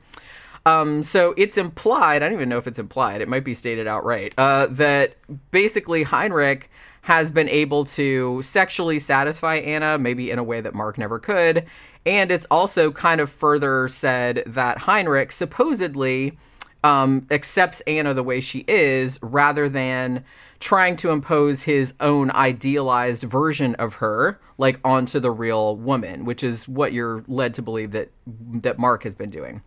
Um, 0.66 1.02
so 1.02 1.32
it's 1.38 1.56
implied, 1.56 2.22
I 2.22 2.28
don't 2.28 2.34
even 2.34 2.50
know 2.50 2.58
if 2.58 2.66
it's 2.66 2.78
implied, 2.78 3.22
it 3.22 3.28
might 3.28 3.44
be 3.44 3.54
stated 3.54 3.86
outright, 3.86 4.34
uh, 4.36 4.66
that 4.72 5.16
basically 5.50 6.02
Heinrich 6.02 6.70
has 7.02 7.30
been 7.30 7.48
able 7.48 7.84
to 7.84 8.42
sexually 8.42 8.98
satisfy 8.98 9.56
Anna, 9.56 9.98
maybe 9.98 10.30
in 10.30 10.38
a 10.38 10.44
way 10.44 10.60
that 10.60 10.74
Mark 10.74 10.98
never 10.98 11.18
could. 11.18 11.64
And 12.06 12.30
it's 12.30 12.46
also 12.50 12.90
kind 12.90 13.20
of 13.20 13.30
further 13.30 13.88
said 13.88 14.42
that 14.46 14.78
Heinrich 14.78 15.32
supposedly 15.32 16.38
um, 16.82 17.26
accepts 17.30 17.80
Anna 17.82 18.14
the 18.14 18.22
way 18.22 18.40
she 18.40 18.64
is 18.66 19.18
rather 19.22 19.68
than 19.68 20.24
trying 20.60 20.96
to 20.96 21.10
impose 21.10 21.62
his 21.62 21.94
own 22.00 22.30
idealized 22.32 23.24
version 23.24 23.74
of 23.76 23.94
her 23.94 24.40
like 24.58 24.78
onto 24.84 25.20
the 25.20 25.30
real 25.30 25.76
woman 25.76 26.24
which 26.24 26.42
is 26.42 26.68
what 26.68 26.92
you're 26.92 27.24
led 27.28 27.54
to 27.54 27.62
believe 27.62 27.92
that 27.92 28.10
that 28.26 28.78
Mark 28.78 29.02
has 29.02 29.14
been 29.14 29.30
doing 29.30 29.62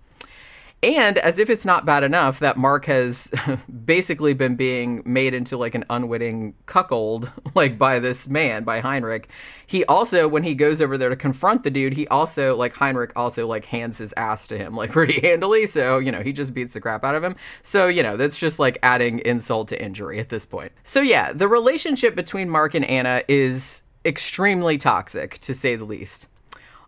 and 0.83 1.17
as 1.19 1.39
if 1.39 1.49
it's 1.49 1.63
not 1.63 1.85
bad 1.85 2.03
enough 2.03 2.39
that 2.39 2.57
Mark 2.57 2.85
has 2.85 3.31
basically 3.85 4.33
been 4.33 4.55
being 4.55 5.01
made 5.05 5.33
into 5.33 5.55
like 5.57 5.75
an 5.75 5.85
unwitting 5.89 6.53
cuckold, 6.65 7.31
like 7.55 7.77
by 7.77 7.99
this 7.99 8.27
man, 8.27 8.65
by 8.65 8.81
Heinrich. 8.81 9.29
He 9.65 9.85
also, 9.85 10.27
when 10.27 10.43
he 10.43 10.53
goes 10.53 10.81
over 10.81 10.97
there 10.97 11.09
to 11.09 11.15
confront 11.15 11.63
the 11.63 11.71
dude, 11.71 11.93
he 11.93 12.05
also, 12.09 12.55
like 12.55 12.75
Heinrich, 12.75 13.13
also 13.15 13.47
like 13.47 13.63
hands 13.63 13.97
his 13.97 14.13
ass 14.17 14.45
to 14.47 14.57
him 14.57 14.75
like 14.75 14.91
pretty 14.93 15.21
handily. 15.21 15.65
So, 15.65 15.99
you 15.99 16.11
know, 16.11 16.21
he 16.21 16.33
just 16.33 16.53
beats 16.53 16.73
the 16.73 16.81
crap 16.81 17.05
out 17.05 17.15
of 17.15 17.23
him. 17.23 17.37
So, 17.61 17.87
you 17.87 18.03
know, 18.03 18.17
that's 18.17 18.37
just 18.37 18.59
like 18.59 18.77
adding 18.83 19.19
insult 19.19 19.69
to 19.69 19.81
injury 19.81 20.19
at 20.19 20.29
this 20.29 20.45
point. 20.45 20.73
So, 20.83 21.01
yeah, 21.01 21.31
the 21.31 21.47
relationship 21.47 22.13
between 22.13 22.49
Mark 22.49 22.73
and 22.73 22.85
Anna 22.85 23.23
is 23.29 23.83
extremely 24.05 24.77
toxic, 24.77 25.39
to 25.39 25.53
say 25.53 25.77
the 25.77 25.85
least. 25.85 26.27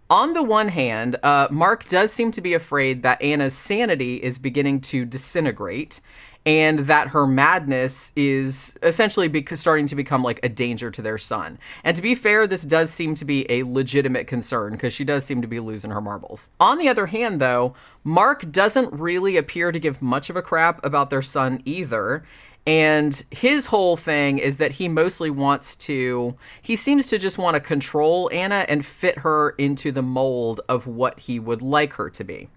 On 0.09 0.33
the 0.33 0.43
one 0.43 0.67
hand, 0.67 1.17
uh, 1.23 1.47
Mark 1.49 1.87
does 1.87 2.13
seem 2.13 2.31
to 2.31 2.41
be 2.41 2.53
afraid 2.53 3.01
that 3.01 3.19
Anna's 3.21 3.57
sanity 3.57 4.17
is 4.17 4.37
beginning 4.37 4.81
to 4.81 5.03
disintegrate. 5.03 5.99
and 6.45 6.79
that 6.81 7.07
her 7.07 7.25
madness 7.25 8.11
is 8.15 8.75
essentially 8.83 9.45
starting 9.55 9.87
to 9.87 9.95
become 9.95 10.21
like 10.21 10.39
a 10.43 10.49
danger 10.49 10.91
to 10.91 11.01
their 11.01 11.17
son. 11.17 11.57
And 11.83 11.95
to 11.95 12.03
be 12.03 12.13
fair, 12.13 12.45
this 12.45 12.61
does 12.61 12.91
seem 12.91 13.15
to 13.15 13.25
be 13.25 13.49
a 13.49 13.63
legitimate 13.63 14.27
concern 14.27 14.73
because 14.73 14.93
she 14.93 15.03
does 15.03 15.25
seem 15.25 15.41
to 15.41 15.47
be 15.47 15.59
losing 15.59 15.89
her 15.89 16.01
marbles. 16.01 16.47
On 16.59 16.77
the 16.77 16.87
other 16.87 17.07
hand, 17.07 17.41
though, 17.41 17.73
Mark 18.03 18.51
doesn't 18.51 18.93
really 18.93 19.37
appear 19.37 19.71
to 19.71 19.79
give 19.79 20.03
much 20.03 20.29
of 20.29 20.35
a 20.35 20.43
crap 20.43 20.85
about 20.85 21.09
their 21.09 21.23
son 21.23 21.63
either. 21.65 22.23
And 22.67 23.23
his 23.29 23.67
whole 23.67 23.95
thing 23.95 24.39
is 24.39 24.57
that 24.57 24.71
he 24.71 24.87
mostly 24.87 25.29
wants 25.29 25.75
to, 25.77 26.35
he 26.63 26.75
seems 26.75 27.07
to 27.07 27.19
just 27.19 27.37
want 27.37 27.53
to 27.55 27.59
control 27.59 28.29
Anna 28.33 28.65
and 28.67 28.85
fit 28.85 29.19
her 29.19 29.51
into 29.51 29.91
the 29.91 30.01
mold 30.01 30.61
of 30.67 30.87
what 30.87 31.19
he 31.19 31.39
would 31.39 31.61
like 31.61 31.93
her 31.93 32.09
to 32.09 32.23
be. 32.23 32.49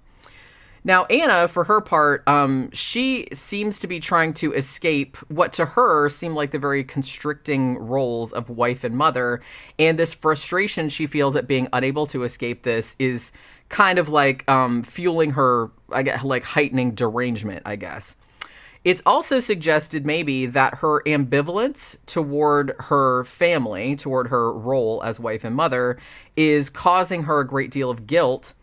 Now, 0.84 1.04
Anna, 1.06 1.48
for 1.48 1.64
her 1.64 1.82
part, 1.82 2.26
um, 2.26 2.70
she 2.72 3.28
seems 3.34 3.80
to 3.80 3.86
be 3.86 4.00
trying 4.00 4.32
to 4.34 4.54
escape 4.54 5.18
what 5.28 5.52
to 5.54 5.66
her 5.66 6.08
seem 6.08 6.34
like 6.34 6.52
the 6.52 6.58
very 6.58 6.84
constricting 6.84 7.76
roles 7.76 8.32
of 8.32 8.48
wife 8.48 8.84
and 8.84 8.96
mother. 8.96 9.42
And 9.78 9.98
this 9.98 10.14
frustration 10.14 10.88
she 10.88 11.06
feels 11.06 11.36
at 11.36 11.46
being 11.46 11.68
unable 11.74 12.06
to 12.06 12.22
escape 12.22 12.62
this 12.62 12.96
is 12.98 13.32
kind 13.68 13.98
of 13.98 14.08
like 14.08 14.48
um, 14.48 14.82
fueling 14.82 15.32
her, 15.32 15.70
I 15.92 16.02
guess, 16.02 16.22
like 16.24 16.44
heightening 16.44 16.94
derangement, 16.94 17.64
I 17.66 17.76
guess. 17.76 18.16
It's 18.84 19.02
also 19.04 19.40
suggested 19.40 20.06
maybe 20.06 20.46
that 20.46 20.76
her 20.76 21.02
ambivalence 21.04 21.96
toward 22.06 22.74
her 22.78 23.24
family, 23.24 23.96
toward 23.96 24.28
her 24.28 24.52
role 24.52 25.02
as 25.04 25.18
wife 25.18 25.44
and 25.44 25.56
mother, 25.56 25.98
is 26.36 26.70
causing 26.70 27.24
her 27.24 27.40
a 27.40 27.46
great 27.46 27.70
deal 27.70 27.90
of 27.90 28.06
guilt 28.06 28.54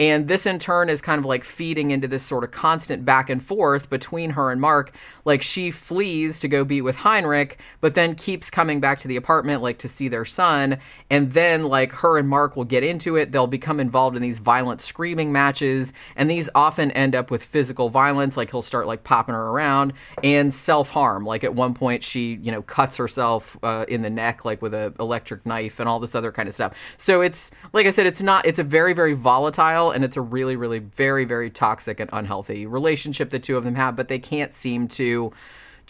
and 0.00 0.26
this 0.26 0.46
in 0.46 0.58
turn 0.58 0.88
is 0.88 1.02
kind 1.02 1.18
of 1.18 1.26
like 1.26 1.44
feeding 1.44 1.90
into 1.90 2.08
this 2.08 2.22
sort 2.22 2.42
of 2.42 2.50
constant 2.50 3.04
back 3.04 3.28
and 3.28 3.44
forth 3.44 3.90
between 3.90 4.30
her 4.30 4.50
and 4.50 4.60
Mark. 4.60 4.92
Like 5.26 5.42
she 5.42 5.70
flees 5.70 6.40
to 6.40 6.48
go 6.48 6.64
be 6.64 6.80
with 6.80 6.96
Heinrich, 6.96 7.58
but 7.80 7.94
then 7.94 8.14
keeps 8.14 8.50
coming 8.50 8.80
back 8.80 8.98
to 9.00 9.08
the 9.08 9.16
apartment, 9.16 9.62
like 9.62 9.78
to 9.78 9.88
see 9.88 10.08
their 10.08 10.24
son. 10.24 10.78
And 11.10 11.32
then, 11.32 11.64
like, 11.64 11.92
her 11.92 12.18
and 12.18 12.28
Mark 12.28 12.54
will 12.56 12.64
get 12.64 12.84
into 12.84 13.16
it. 13.16 13.32
They'll 13.32 13.48
become 13.48 13.80
involved 13.80 14.16
in 14.16 14.22
these 14.22 14.38
violent 14.38 14.80
screaming 14.80 15.32
matches. 15.32 15.92
And 16.14 16.30
these 16.30 16.48
often 16.54 16.92
end 16.92 17.16
up 17.16 17.30
with 17.30 17.42
physical 17.42 17.88
violence. 17.88 18.36
Like, 18.36 18.50
he'll 18.50 18.62
start, 18.62 18.86
like, 18.86 19.02
popping 19.02 19.34
her 19.34 19.48
around 19.48 19.92
and 20.22 20.54
self 20.54 20.88
harm. 20.88 21.26
Like, 21.26 21.42
at 21.42 21.54
one 21.54 21.74
point, 21.74 22.04
she, 22.04 22.38
you 22.42 22.52
know, 22.52 22.62
cuts 22.62 22.96
herself 22.96 23.56
uh, 23.62 23.84
in 23.88 24.02
the 24.02 24.10
neck, 24.10 24.44
like, 24.44 24.62
with 24.62 24.72
an 24.72 24.94
electric 25.00 25.44
knife 25.44 25.80
and 25.80 25.88
all 25.88 25.98
this 25.98 26.14
other 26.14 26.30
kind 26.30 26.48
of 26.48 26.54
stuff. 26.54 26.74
So 26.96 27.20
it's, 27.20 27.50
like 27.72 27.86
I 27.86 27.90
said, 27.90 28.06
it's 28.06 28.22
not, 28.22 28.46
it's 28.46 28.60
a 28.60 28.64
very, 28.64 28.92
very 28.92 29.14
volatile 29.14 29.89
and 29.90 30.04
it's 30.04 30.16
a 30.16 30.20
really, 30.20 30.56
really 30.56 30.78
very, 30.78 31.24
very 31.24 31.50
toxic 31.50 32.00
and 32.00 32.10
unhealthy 32.12 32.66
relationship 32.66 33.30
the 33.30 33.38
two 33.38 33.56
of 33.56 33.64
them 33.64 33.74
have, 33.74 33.96
but 33.96 34.08
they 34.08 34.18
can't 34.18 34.52
seem 34.54 34.88
to 34.88 35.32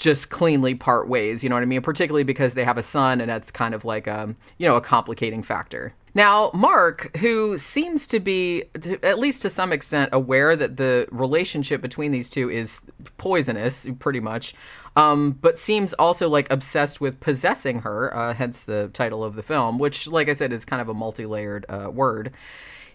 just 0.00 0.30
cleanly 0.30 0.74
part 0.74 1.08
ways, 1.08 1.44
you 1.44 1.48
know 1.50 1.54
what 1.54 1.62
I 1.62 1.66
mean? 1.66 1.82
Particularly 1.82 2.24
because 2.24 2.54
they 2.54 2.64
have 2.64 2.78
a 2.78 2.82
son 2.82 3.20
and 3.20 3.30
that's 3.30 3.50
kind 3.50 3.74
of 3.74 3.84
like 3.84 4.06
a, 4.06 4.34
you 4.58 4.66
know, 4.66 4.76
a 4.76 4.80
complicating 4.80 5.42
factor. 5.42 5.94
Now, 6.14 6.50
Mark, 6.52 7.16
who 7.18 7.56
seems 7.56 8.08
to 8.08 8.18
be, 8.18 8.64
to, 8.80 8.98
at 9.04 9.18
least 9.18 9.42
to 9.42 9.50
some 9.50 9.72
extent, 9.72 10.10
aware 10.12 10.56
that 10.56 10.76
the 10.76 11.06
relationship 11.12 11.80
between 11.80 12.10
these 12.10 12.28
two 12.28 12.50
is 12.50 12.80
poisonous, 13.16 13.86
pretty 14.00 14.18
much, 14.18 14.54
um, 14.96 15.38
but 15.40 15.58
seems 15.58 15.92
also 15.94 16.28
like 16.28 16.50
obsessed 16.50 17.00
with 17.00 17.20
possessing 17.20 17.80
her, 17.80 18.16
uh, 18.16 18.34
hence 18.34 18.64
the 18.64 18.90
title 18.92 19.22
of 19.22 19.36
the 19.36 19.42
film, 19.42 19.78
which, 19.78 20.08
like 20.08 20.28
I 20.28 20.32
said, 20.32 20.52
is 20.52 20.64
kind 20.64 20.82
of 20.82 20.88
a 20.88 20.94
multi 20.94 21.26
layered 21.26 21.64
uh, 21.68 21.90
word 21.92 22.32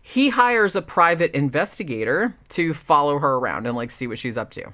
he 0.07 0.29
hires 0.29 0.75
a 0.75 0.83
private 0.83 1.31
investigator 1.31 2.37
to 2.49 2.75
follow 2.75 3.17
her 3.17 3.37
around 3.37 3.65
and 3.65 3.75
like 3.75 3.89
see 3.89 4.05
what 4.05 4.19
she's 4.19 4.37
up 4.37 4.51
to. 4.51 4.71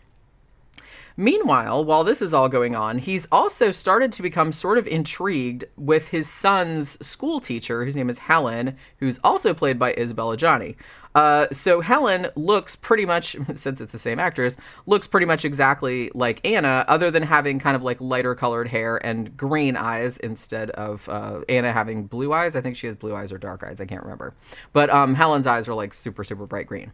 Meanwhile, 1.22 1.86
while 1.86 2.04
this 2.04 2.20
is 2.20 2.34
all 2.34 2.50
going 2.50 2.74
on, 2.74 2.98
he's 2.98 3.28
also 3.32 3.70
started 3.70 4.12
to 4.14 4.24
become 4.24 4.52
sort 4.52 4.80
of 4.80 4.88
intrigued 4.88 5.66
with 5.78 6.08
his 6.08 6.28
son's 6.28 6.98
school 7.06 7.40
teacher, 7.40 7.86
whose 7.86 7.96
name 7.96 8.10
is 8.10 8.18
Helen, 8.18 8.76
who's 8.98 9.20
also 9.24 9.54
played 9.54 9.78
by 9.78 9.94
Isabelle 9.94 10.36
Adjani. 10.36 10.78
Uh, 11.14 11.46
so 11.52 11.80
Helen 11.80 12.26
looks 12.36 12.76
pretty 12.76 13.06
much, 13.06 13.38
since 13.54 13.80
it's 13.80 13.92
the 13.92 14.00
same 14.00 14.18
actress, 14.18 14.58
looks 14.88 15.06
pretty 15.06 15.28
much 15.28 15.46
exactly 15.46 16.10
like 16.16 16.44
Anna, 16.44 16.86
other 16.88 17.12
than 17.12 17.22
having 17.22 17.60
kind 17.60 17.76
of 17.76 17.84
like 17.84 18.02
lighter 18.02 18.34
colored 18.34 18.68
hair 18.68 18.98
and 19.06 19.38
green 19.38 19.78
eyes 19.78 20.18
instead 20.18 20.72
of 20.72 21.08
uh, 21.08 21.42
Anna 21.48 21.72
having 21.72 22.08
blue 22.08 22.34
eyes. 22.34 22.56
I 22.56 22.62
think 22.62 22.76
she 22.76 22.88
has 22.88 22.96
blue 22.96 23.16
eyes 23.16 23.32
or 23.32 23.38
dark 23.38 23.64
eyes. 23.64 23.80
I 23.80 23.86
can't 23.86 24.02
remember. 24.02 24.34
But 24.74 24.90
um, 24.90 25.14
Helen's 25.14 25.46
eyes 25.46 25.68
are 25.68 25.76
like 25.76 25.94
super, 25.94 26.24
super 26.24 26.48
bright 26.48 26.66
green. 26.66 26.92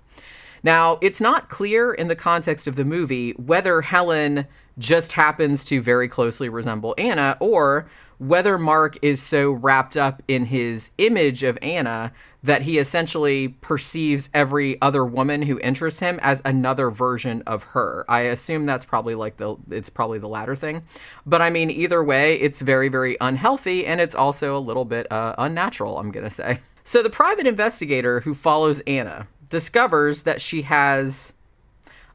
Now, 0.64 0.98
it's 1.02 1.22
not 1.22 1.50
clear 1.50 1.94
in 1.94 2.08
the 2.08 2.16
context 2.16 2.68
of 2.68 2.76
the 2.76 2.86
movie 2.86 3.32
whether 3.32 3.82
Helen 3.82 4.48
just 4.78 5.12
happens 5.14 5.66
to 5.66 5.82
very 5.82 6.08
closely 6.08 6.50
resemble 6.50 6.94
Anna 6.98 7.38
or 7.40 7.90
whether 8.20 8.58
Mark 8.58 8.98
is 9.02 9.22
so 9.22 9.52
wrapped 9.52 9.96
up 9.96 10.24
in 10.28 10.46
his 10.46 10.92
image 10.98 11.44
of 11.44 11.58
Anna 11.62 12.12
that 12.44 12.62
he 12.62 12.80
essentially 12.80 13.50
perceives 13.50 14.30
every 14.34 14.82
other 14.82 15.06
woman 15.06 15.42
who 15.42 15.60
interests 15.60 16.00
him 16.00 16.20
as 16.22 16.42
another 16.46 16.90
version 16.90 17.44
of 17.46 17.62
her. 17.64 18.06
I 18.08 18.22
assume 18.22 18.66
that's 18.66 18.86
probably 18.86 19.16
like 19.16 19.38
the 19.38 19.56
it's 19.70 19.90
probably 19.90 20.20
the 20.20 20.28
latter 20.28 20.56
thing. 20.56 20.84
But 21.26 21.42
I 21.42 21.50
mean 21.50 21.70
either 21.70 22.04
way, 22.04 22.36
it's 22.40 22.62
very 22.62 22.90
very 22.90 23.18
unhealthy 23.22 23.86
and 23.86 24.02
it's 24.02 24.16
also 24.16 24.58
a 24.58 24.60
little 24.60 24.86
bit 24.86 25.12
uh, 25.12 25.36
unnatural, 25.38 26.00
I'm 26.00 26.12
going 26.12 26.26
to 26.28 26.34
say. 26.34 26.60
So 26.84 27.04
the 27.04 27.10
private 27.10 27.46
investigator 27.46 28.22
who 28.22 28.34
follows 28.34 28.82
Anna 28.88 29.28
discovers 29.50 30.24
that 30.24 30.42
she 30.42 30.64
has 30.64 31.34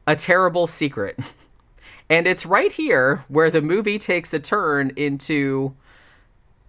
a 0.06 0.16
terrible 0.16 0.66
secret. 0.66 1.18
And 2.10 2.26
it's 2.26 2.44
right 2.44 2.70
here 2.70 3.24
where 3.28 3.50
the 3.50 3.62
movie 3.62 3.98
takes 3.98 4.34
a 4.34 4.38
turn 4.38 4.92
into 4.96 5.74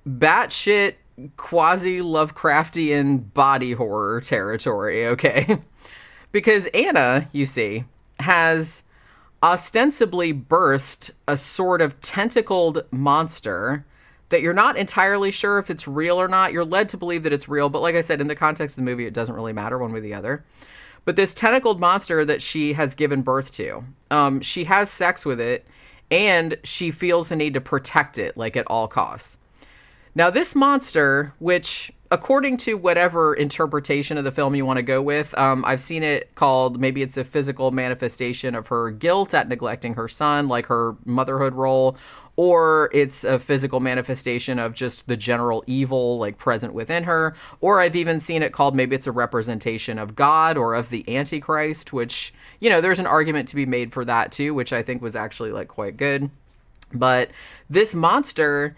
batshit 0.08 0.96
quasi 1.36 2.00
Lovecraftian 2.00 3.34
body 3.34 3.74
horror 3.74 4.22
territory, 4.22 5.06
okay? 5.08 5.62
because 6.32 6.68
Anna, 6.68 7.30
you 7.34 7.46
see, 7.46 7.84
has 8.22 8.84
ostensibly 9.42 10.34
birthed 10.34 11.12
a 11.28 11.36
sort 11.36 11.82
of 11.82 12.00
tentacled 12.00 12.86
monster 12.92 13.86
that 14.34 14.42
you're 14.42 14.52
not 14.52 14.76
entirely 14.78 15.30
sure 15.30 15.60
if 15.60 15.70
it's 15.70 15.88
real 15.88 16.20
or 16.20 16.28
not. 16.28 16.54
You're 16.54 16.66
led 16.66 16.90
to 16.90 16.98
believe 16.98 17.22
that 17.22 17.32
it's 17.32 17.48
real, 17.48 17.70
but 17.70 17.84
like 17.84 17.94
I 17.94 18.02
said, 18.02 18.20
in 18.20 18.28
the 18.28 18.36
context 18.36 18.78
of 18.78 18.84
the 18.84 18.90
movie, 18.90 19.06
it 19.06 19.14
doesn't 19.14 19.36
really 19.36 19.54
matter 19.54 19.78
one 19.78 19.94
way 19.94 20.00
or 20.00 20.02
the 20.02 20.16
other. 20.16 20.44
But 21.06 21.16
this 21.16 21.36
tentacled 21.36 21.80
monster 21.80 22.26
that 22.26 22.42
she 22.42 22.74
has 22.74 22.96
given 22.96 23.22
birth 23.22 23.52
to, 23.52 23.84
um, 24.10 24.42
she 24.42 24.64
has 24.64 24.90
sex 24.90 25.24
with 25.24 25.40
it, 25.40 25.68
and 26.10 26.58
she 26.64 26.90
feels 26.90 27.30
the 27.30 27.36
need 27.36 27.54
to 27.54 27.62
protect 27.62 28.18
it, 28.18 28.36
like 28.36 28.58
at 28.58 28.66
all 28.68 28.88
costs. 28.88 29.38
Now, 30.16 30.30
this 30.30 30.56
monster, 30.56 31.34
which 31.40 31.92
according 32.12 32.58
to 32.58 32.76
whatever 32.76 33.34
interpretation 33.34 34.20
of 34.20 34.24
the 34.24 34.32
film 34.32 34.56
you 34.56 34.66
want 34.66 34.78
to 34.78 34.84
go 34.84 35.02
with, 35.02 35.36
um, 35.36 35.66
I've 35.66 35.82
seen 35.82 36.04
it 36.04 36.34
called 36.36 36.80
maybe 36.80 37.02
it's 37.02 37.18
a 37.18 37.24
physical 37.24 37.72
manifestation 37.72 38.54
of 38.54 38.68
her 38.68 38.92
guilt 38.92 39.34
at 39.34 39.48
neglecting 39.50 39.96
her 39.96 40.08
son, 40.08 40.48
like 40.48 40.68
her 40.68 40.96
motherhood 41.06 41.56
role, 41.56 41.98
or 42.36 42.90
it's 42.94 43.24
a 43.24 43.38
physical 43.38 43.80
manifestation 43.80 44.58
of 44.60 44.74
just 44.74 45.08
the 45.08 45.16
general 45.16 45.64
evil 45.68 46.18
like 46.18 46.38
present 46.38 46.74
within 46.74 47.04
her 47.04 47.36
or 47.62 47.80
i've 47.80 47.96
even 47.96 48.20
seen 48.20 48.42
it 48.42 48.52
called 48.52 48.76
maybe 48.76 48.96
it's 48.96 49.08
a 49.08 49.12
representation 49.12 50.00
of 50.00 50.16
god 50.16 50.58
or 50.58 50.74
of 50.74 50.90
the 50.90 51.16
antichrist 51.16 51.94
which 51.94 52.34
you 52.60 52.70
know 52.70 52.82
there's 52.82 53.00
an 53.00 53.08
argument 53.08 53.48
to 53.48 53.56
be 53.56 53.66
made 53.66 53.94
for 53.94 54.04
that 54.04 54.32
too 54.32 54.54
which 54.54 54.74
i 54.74 54.82
think 54.82 55.02
was 55.02 55.16
actually 55.16 55.52
like 55.52 55.68
quite 55.68 55.98
good 55.98 56.30
but 56.94 57.30
this 57.70 57.94
monster 57.94 58.76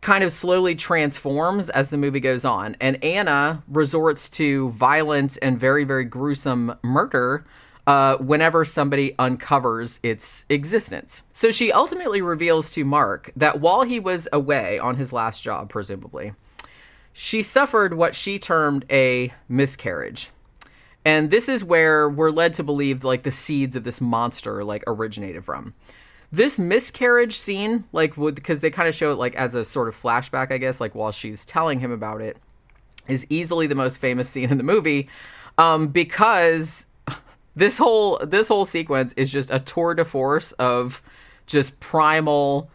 kind 0.00 0.24
of 0.24 0.32
slowly 0.32 0.74
transforms 0.74 1.68
as 1.70 1.90
the 1.90 1.96
movie 1.96 2.20
goes 2.20 2.44
on. 2.44 2.76
And 2.80 3.02
Anna 3.04 3.62
resorts 3.68 4.28
to 4.30 4.70
violent 4.70 5.38
and 5.42 5.60
very, 5.60 5.84
very 5.84 6.04
gruesome 6.04 6.74
murder 6.82 7.44
uh, 7.90 8.16
whenever 8.18 8.64
somebody 8.64 9.16
uncovers 9.18 9.98
its 10.04 10.44
existence. 10.48 11.24
So 11.32 11.50
she 11.50 11.72
ultimately 11.72 12.22
reveals 12.22 12.72
to 12.74 12.84
Mark 12.84 13.32
that 13.34 13.60
while 13.60 13.82
he 13.82 13.98
was 13.98 14.28
away 14.32 14.78
on 14.78 14.94
his 14.94 15.12
last 15.12 15.42
job, 15.42 15.70
presumably, 15.70 16.32
she 17.12 17.42
suffered 17.42 17.94
what 17.94 18.14
she 18.14 18.38
termed 18.38 18.84
a 18.92 19.34
miscarriage. 19.48 20.30
And 21.04 21.32
this 21.32 21.48
is 21.48 21.64
where 21.64 22.08
we're 22.08 22.30
led 22.30 22.54
to 22.54 22.62
believe 22.62 23.02
like 23.02 23.24
the 23.24 23.32
seeds 23.32 23.74
of 23.74 23.82
this 23.82 24.00
monster 24.00 24.62
like 24.62 24.84
originated 24.86 25.44
from 25.44 25.74
this 26.30 26.60
miscarriage 26.60 27.36
scene, 27.36 27.82
like, 27.90 28.14
because 28.14 28.60
they 28.60 28.70
kind 28.70 28.88
of 28.88 28.94
show 28.94 29.10
it 29.10 29.16
like 29.16 29.34
as 29.34 29.56
a 29.56 29.64
sort 29.64 29.88
of 29.88 30.00
flashback, 30.00 30.52
I 30.52 30.58
guess, 30.58 30.80
like 30.80 30.94
while 30.94 31.10
she's 31.10 31.44
telling 31.44 31.80
him 31.80 31.90
about 31.90 32.20
it, 32.20 32.36
is 33.08 33.26
easily 33.30 33.66
the 33.66 33.74
most 33.74 33.98
famous 33.98 34.30
scene 34.30 34.50
in 34.50 34.58
the 34.58 34.62
movie, 34.62 35.08
um, 35.58 35.88
because 35.88 36.86
this 37.60 37.76
whole 37.76 38.18
this 38.26 38.48
whole 38.48 38.64
sequence 38.64 39.12
is 39.18 39.30
just 39.30 39.50
a 39.50 39.60
tour 39.60 39.92
de 39.92 40.04
force 40.04 40.52
of 40.52 41.02
just 41.46 41.78
primal, 41.78 42.70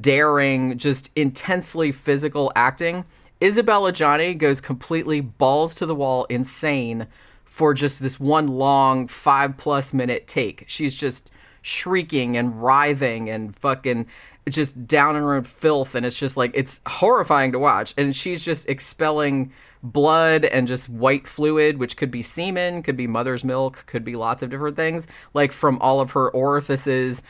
daring, 0.00 0.76
just 0.76 1.10
intensely 1.14 1.92
physical 1.92 2.50
acting. 2.56 3.04
isabelle 3.40 3.82
adjani 3.82 4.36
goes 4.36 4.60
completely 4.60 5.20
balls 5.20 5.76
to 5.76 5.86
the 5.86 5.94
wall, 5.94 6.24
insane 6.24 7.06
for 7.44 7.72
just 7.74 8.02
this 8.02 8.18
one 8.18 8.48
long 8.48 9.06
five 9.06 9.56
plus 9.56 9.94
minute 9.94 10.26
take. 10.26 10.64
She's 10.66 10.94
just 10.94 11.30
shrieking 11.62 12.36
and 12.36 12.60
writhing 12.60 13.30
and 13.30 13.56
fucking 13.56 14.06
just 14.48 14.86
down 14.86 15.16
in 15.16 15.22
her 15.22 15.34
own 15.34 15.44
filth 15.44 15.94
and 15.94 16.06
it's 16.06 16.18
just 16.18 16.36
like 16.36 16.52
it's 16.54 16.80
horrifying 16.86 17.50
to 17.50 17.58
watch 17.58 17.92
and 17.96 18.14
she's 18.14 18.42
just 18.42 18.68
expelling 18.68 19.52
blood 19.82 20.44
and 20.44 20.68
just 20.68 20.88
white 20.88 21.26
fluid 21.26 21.78
which 21.78 21.96
could 21.96 22.10
be 22.10 22.22
semen 22.22 22.82
could 22.82 22.96
be 22.96 23.06
mother's 23.06 23.42
milk 23.42 23.84
could 23.86 24.04
be 24.04 24.14
lots 24.14 24.42
of 24.42 24.50
different 24.50 24.76
things 24.76 25.06
like 25.34 25.52
from 25.52 25.78
all 25.80 26.00
of 26.00 26.12
her 26.12 26.30
orifices 26.30 27.22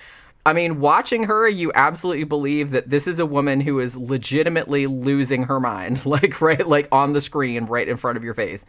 I 0.46 0.52
mean, 0.52 0.78
watching 0.78 1.24
her, 1.24 1.48
you 1.48 1.72
absolutely 1.74 2.22
believe 2.22 2.70
that 2.70 2.88
this 2.88 3.08
is 3.08 3.18
a 3.18 3.26
woman 3.26 3.60
who 3.60 3.80
is 3.80 3.96
legitimately 3.96 4.86
losing 4.86 5.42
her 5.42 5.58
mind, 5.58 6.06
like 6.06 6.40
right, 6.40 6.64
like 6.66 6.86
on 6.92 7.14
the 7.14 7.20
screen, 7.20 7.64
right 7.64 7.88
in 7.88 7.96
front 7.96 8.16
of 8.16 8.22
your 8.22 8.32
face. 8.32 8.64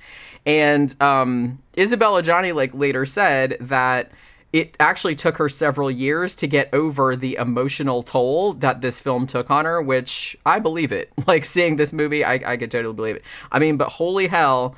And 0.48 1.00
um, 1.00 1.60
Isabelle 1.76 2.14
Adjani, 2.14 2.56
like 2.56 2.74
later 2.74 3.06
said 3.06 3.58
that 3.62 4.12
it 4.54 4.76
actually 4.80 5.16
took 5.16 5.38
her 5.38 5.50
several 5.50 5.92
years 5.92 6.36
to 6.38 6.48
get 6.48 6.74
over 6.74 7.16
the 7.16 7.36
emotional 7.36 8.02
toll 8.02 8.54
that 8.54 8.82
this 8.82 9.00
film 9.00 9.28
took 9.28 9.52
on 9.52 9.66
her, 9.66 9.82
which 9.82 10.38
I 10.46 10.60
believe 10.60 10.92
it. 10.92 11.12
Like 11.28 11.44
seeing 11.44 11.76
this 11.76 11.92
movie, 11.92 12.24
I, 12.24 12.36
I 12.54 12.56
could 12.56 12.72
totally 12.72 12.94
believe 12.94 13.18
it. 13.18 13.24
I 13.52 13.60
mean, 13.60 13.76
but 13.76 13.90
holy 13.90 14.28
hell, 14.28 14.76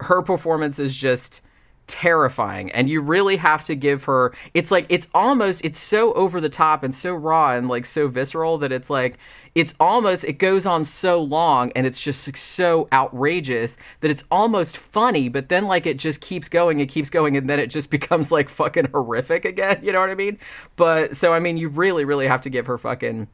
her 0.00 0.22
performance 0.22 0.78
is 0.78 0.96
just 0.96 1.42
terrifying 1.90 2.70
and 2.70 2.88
you 2.88 3.00
really 3.00 3.36
have 3.36 3.64
to 3.64 3.74
give 3.74 4.04
her 4.04 4.32
it's 4.54 4.70
like 4.70 4.86
it's 4.88 5.08
almost 5.12 5.64
it's 5.64 5.80
so 5.80 6.12
over 6.12 6.40
the 6.40 6.48
top 6.48 6.84
and 6.84 6.94
so 6.94 7.12
raw 7.12 7.50
and 7.50 7.66
like 7.66 7.84
so 7.84 8.06
visceral 8.06 8.58
that 8.58 8.70
it's 8.70 8.88
like 8.88 9.18
it's 9.56 9.74
almost 9.80 10.22
it 10.22 10.34
goes 10.34 10.66
on 10.66 10.84
so 10.84 11.20
long 11.20 11.72
and 11.74 11.88
it's 11.88 12.00
just 12.00 12.36
so 12.36 12.86
outrageous 12.92 13.76
that 14.02 14.10
it's 14.10 14.22
almost 14.30 14.76
funny 14.76 15.28
but 15.28 15.48
then 15.48 15.66
like 15.66 15.84
it 15.84 15.96
just 15.96 16.20
keeps 16.20 16.48
going 16.48 16.78
it 16.78 16.86
keeps 16.86 17.10
going 17.10 17.36
and 17.36 17.50
then 17.50 17.58
it 17.58 17.66
just 17.66 17.90
becomes 17.98 18.30
like 18.30 18.48
fucking 18.48 18.88
horrific 18.92 19.44
again 19.44 19.80
you 19.82 19.90
know 19.92 20.00
what 20.00 20.10
i 20.10 20.14
mean? 20.14 20.38
But 20.76 21.16
so 21.16 21.32
i 21.32 21.40
mean 21.40 21.56
you 21.56 21.68
really 21.68 22.04
really 22.04 22.28
have 22.28 22.42
to 22.42 22.50
give 22.50 22.66
her 22.66 22.78
fucking 22.78 23.26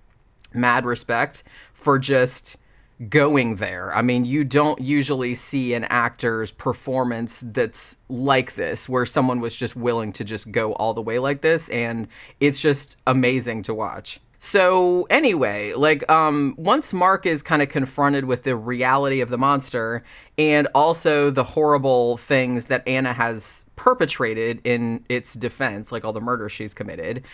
mad 0.54 0.86
respect 0.86 1.42
for 1.74 1.98
just 1.98 2.56
going 3.08 3.56
there. 3.56 3.94
I 3.94 4.02
mean, 4.02 4.24
you 4.24 4.44
don't 4.44 4.80
usually 4.80 5.34
see 5.34 5.74
an 5.74 5.84
actor's 5.84 6.50
performance 6.50 7.42
that's 7.44 7.96
like 8.08 8.54
this, 8.54 8.88
where 8.88 9.06
someone 9.06 9.40
was 9.40 9.54
just 9.54 9.76
willing 9.76 10.12
to 10.14 10.24
just 10.24 10.50
go 10.50 10.72
all 10.74 10.94
the 10.94 11.02
way 11.02 11.18
like 11.18 11.42
this, 11.42 11.68
and 11.68 12.08
it's 12.40 12.60
just 12.60 12.96
amazing 13.06 13.62
to 13.64 13.74
watch. 13.74 14.20
So 14.38 15.06
anyway, 15.10 15.72
like 15.72 16.08
um 16.10 16.54
once 16.58 16.92
Mark 16.92 17.26
is 17.26 17.42
kind 17.42 17.62
of 17.62 17.68
confronted 17.68 18.26
with 18.26 18.44
the 18.44 18.54
reality 18.54 19.20
of 19.20 19.30
the 19.30 19.38
monster 19.38 20.04
and 20.38 20.68
also 20.74 21.30
the 21.30 21.42
horrible 21.44 22.18
things 22.18 22.66
that 22.66 22.86
Anna 22.86 23.12
has 23.12 23.64
perpetrated 23.76 24.60
in 24.64 25.04
its 25.08 25.34
defense, 25.34 25.90
like 25.90 26.04
all 26.04 26.12
the 26.12 26.20
murders 26.20 26.52
she's 26.52 26.74
committed, 26.74 27.24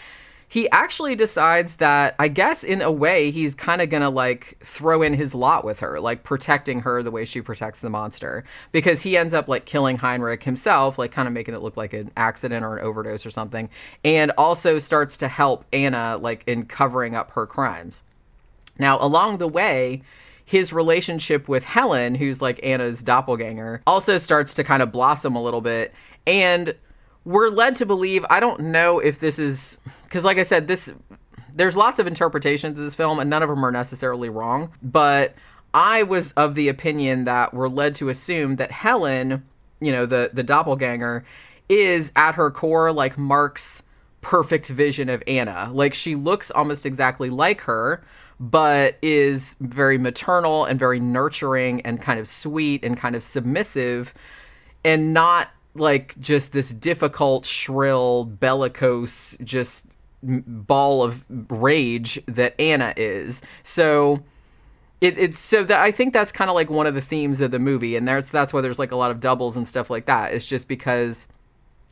he 0.53 0.69
actually 0.69 1.15
decides 1.15 1.77
that 1.77 2.15
I 2.19 2.29
guess 2.29 2.63
in 2.63 2.83
a 2.83 2.93
way 2.93 3.31
he's 3.31 3.55
kind 3.55 3.81
of 3.81 3.89
to 3.89 4.11
like 4.11 4.59
throw 4.63 5.01
in 5.01 5.15
his 5.15 5.35
lot 5.35 5.65
with 5.65 5.81
her, 5.81 5.99
like 5.99 6.25
protecting 6.25 6.81
her 6.81 7.03
the 7.03 7.11
way 7.11 7.25
she 7.25 7.41
protects 7.41 7.81
the 7.81 7.89
monster 7.89 8.45
because 8.71 9.01
he 9.01 9.17
ends 9.17 9.33
up 9.33 9.49
like 9.49 9.65
killing 9.65 9.97
Heinrich 9.97 10.43
himself, 10.43 10.99
like 10.99 11.11
kind 11.11 11.27
of 11.27 11.33
making 11.33 11.55
it 11.55 11.63
look 11.63 11.79
like 11.79 11.95
an 11.95 12.11
accident 12.19 12.67
or 12.67 12.77
an 12.77 12.85
overdose 12.85 13.25
or 13.25 13.31
something, 13.31 13.71
and 14.05 14.31
also 14.37 14.79
starts 14.79 15.17
to 15.17 15.29
help 15.29 15.65
Anna 15.73 16.19
like 16.19 16.43
in 16.47 16.67
covering 16.67 17.15
up 17.15 17.31
her 17.31 17.47
crimes. 17.47 18.03
Now, 18.79 18.99
along 19.01 19.39
the 19.39 19.49
way, 19.49 20.03
his 20.45 20.71
relationship 20.71 21.49
with 21.49 21.65
Helen, 21.65 22.15
who's 22.15 22.43
like 22.43 22.61
Anna's 22.63 23.03
doppelganger, 23.03 23.81
also 23.87 24.19
starts 24.19 24.53
to 24.57 24.65
kind 24.65 24.83
of 24.83 24.93
blossom 24.93 25.35
a 25.35 25.43
little 25.43 25.63
bit 25.63 25.95
and 26.27 26.75
we're 27.25 27.49
led 27.49 27.75
to 27.77 27.87
believe 27.87 28.25
I 28.31 28.41
don't 28.41 28.61
know 28.61 28.99
if 28.99 29.21
this 29.21 29.39
is 29.39 29.77
because 30.05 30.25
like 30.25 30.39
I 30.39 30.43
said 30.43 30.69
this 30.69 30.91
there's 31.55 31.77
lots 31.77 31.99
of 31.99 32.07
interpretations 32.07 32.79
of 32.79 32.85
this 32.85 32.95
film 32.95 33.19
and 33.19 33.29
none 33.29 33.43
of 33.43 33.49
them 33.49 33.65
are 33.65 33.71
necessarily 33.71 34.29
wrong 34.29 34.73
but 34.83 35.35
I 35.75 36.03
was 36.03 36.33
of 36.33 36.55
the 36.55 36.69
opinion 36.69 37.25
that 37.25 37.55
we're 37.55 37.69
led 37.69 37.95
to 37.97 38.09
assume 38.09 38.57
that 38.57 38.71
Helen 38.71 39.45
you 39.81 39.93
know 39.93 40.07
the 40.07 40.31
the 40.33 40.43
doppelganger 40.43 41.25
is 41.69 42.13
at 42.17 42.35
her 42.35 42.51
core 42.51 42.93
like 42.93 43.17
Mark's 43.17 43.83
perfect 44.21 44.69
vision 44.69 45.09
of 45.09 45.23
Anna. 45.27 45.71
Like 45.73 45.95
she 45.95 46.15
looks 46.15 46.51
almost 46.51 46.87
exactly 46.87 47.31
like 47.31 47.61
her 47.63 48.03
but 48.41 48.99
is 49.03 49.55
very 49.61 49.99
maternal 49.99 50.65
and 50.65 50.77
very 50.77 50.99
nurturing 50.99 51.81
and 51.83 52.03
kind 52.03 52.19
of 52.19 52.27
sweet 52.27 52.83
and 52.83 52.99
kind 52.99 53.15
of 53.15 53.23
submissive 53.23 54.13
and 54.85 55.15
not 55.15 55.51
like 55.75 56.19
just 56.21 56.53
this 56.53 56.71
difficult, 56.75 57.47
shrill, 57.47 58.25
bellicose, 58.25 59.37
just 59.43 59.87
ball 60.23 61.03
of 61.03 61.25
rage 61.51 62.21
that 62.27 62.59
Anna 62.61 62.95
is. 62.97 63.43
So 63.63 64.23
it, 65.01 65.19
it's 65.19 65.39
so 65.39 65.65
that 65.65 65.81
I 65.81 65.91
think 65.91 66.13
that's 66.13 66.31
kind 66.31 66.49
of 66.49 66.55
like 66.55 66.71
one 66.71 66.87
of 66.87 66.95
the 66.95 67.01
themes 67.01 67.41
of 67.41 67.51
the 67.51 67.59
movie, 67.59 67.97
and 67.97 68.07
there's 68.07 68.31
that's 68.31 68.53
why 68.53 68.61
there's 68.61 68.79
like 68.79 68.93
a 68.93 68.97
lot 68.97 69.11
of 69.11 69.21
doubles 69.21 69.57
and 69.57 69.69
stuff 69.69 69.91
like 69.91 70.07
that. 70.07 70.33
It's 70.33 70.47
just 70.47 70.69
because 70.69 71.27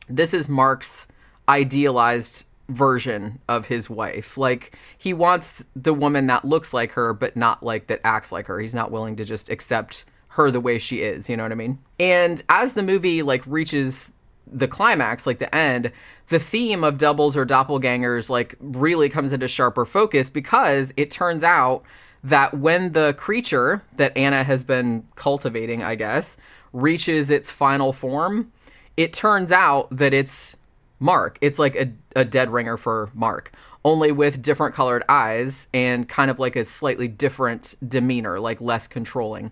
this 0.09 0.33
is 0.33 0.47
Mark's 0.47 1.07
idealized 1.49 2.45
version 2.69 3.39
of 3.49 3.65
his 3.65 3.89
wife. 3.89 4.37
Like 4.37 4.77
he 4.97 5.13
wants 5.13 5.65
the 5.75 5.93
woman 5.93 6.27
that 6.27 6.45
looks 6.45 6.73
like 6.73 6.91
her, 6.93 7.13
but 7.13 7.35
not 7.35 7.63
like 7.63 7.87
that 7.87 7.99
acts 8.03 8.31
like 8.31 8.47
her. 8.47 8.59
He's 8.59 8.73
not 8.73 8.91
willing 8.91 9.17
to 9.17 9.25
just 9.25 9.49
accept 9.49 10.05
her 10.31 10.49
the 10.49 10.61
way 10.61 10.79
she 10.79 11.01
is, 11.01 11.27
you 11.29 11.35
know 11.35 11.43
what 11.43 11.51
I 11.51 11.55
mean? 11.55 11.77
And 11.99 12.41
as 12.47 12.73
the 12.73 12.83
movie 12.83 13.21
like 13.21 13.43
reaches 13.45 14.11
the 14.51 14.67
climax, 14.67 15.27
like 15.27 15.39
the 15.39 15.53
end, 15.53 15.91
the 16.29 16.39
theme 16.39 16.85
of 16.85 16.97
doubles 16.97 17.35
or 17.35 17.45
doppelgangers 17.45 18.29
like 18.29 18.55
really 18.59 19.09
comes 19.09 19.33
into 19.33 19.47
sharper 19.49 19.85
focus 19.85 20.29
because 20.29 20.93
it 20.95 21.11
turns 21.11 21.43
out 21.43 21.83
that 22.23 22.57
when 22.57 22.93
the 22.93 23.13
creature 23.15 23.83
that 23.97 24.15
Anna 24.15 24.43
has 24.43 24.63
been 24.63 25.05
cultivating, 25.15 25.83
I 25.83 25.95
guess, 25.95 26.37
reaches 26.71 27.29
its 27.29 27.51
final 27.51 27.91
form, 27.91 28.53
it 28.95 29.11
turns 29.11 29.51
out 29.51 29.93
that 29.95 30.13
it's 30.13 30.55
Mark. 30.99 31.39
It's 31.41 31.59
like 31.59 31.75
a, 31.75 31.91
a 32.15 32.23
dead 32.23 32.51
ringer 32.51 32.77
for 32.77 33.09
Mark, 33.13 33.51
only 33.83 34.13
with 34.13 34.41
different 34.41 34.75
colored 34.75 35.03
eyes 35.09 35.67
and 35.73 36.07
kind 36.07 36.31
of 36.31 36.39
like 36.39 36.55
a 36.55 36.63
slightly 36.63 37.09
different 37.09 37.75
demeanor, 37.85 38.39
like 38.39 38.61
less 38.61 38.87
controlling. 38.87 39.51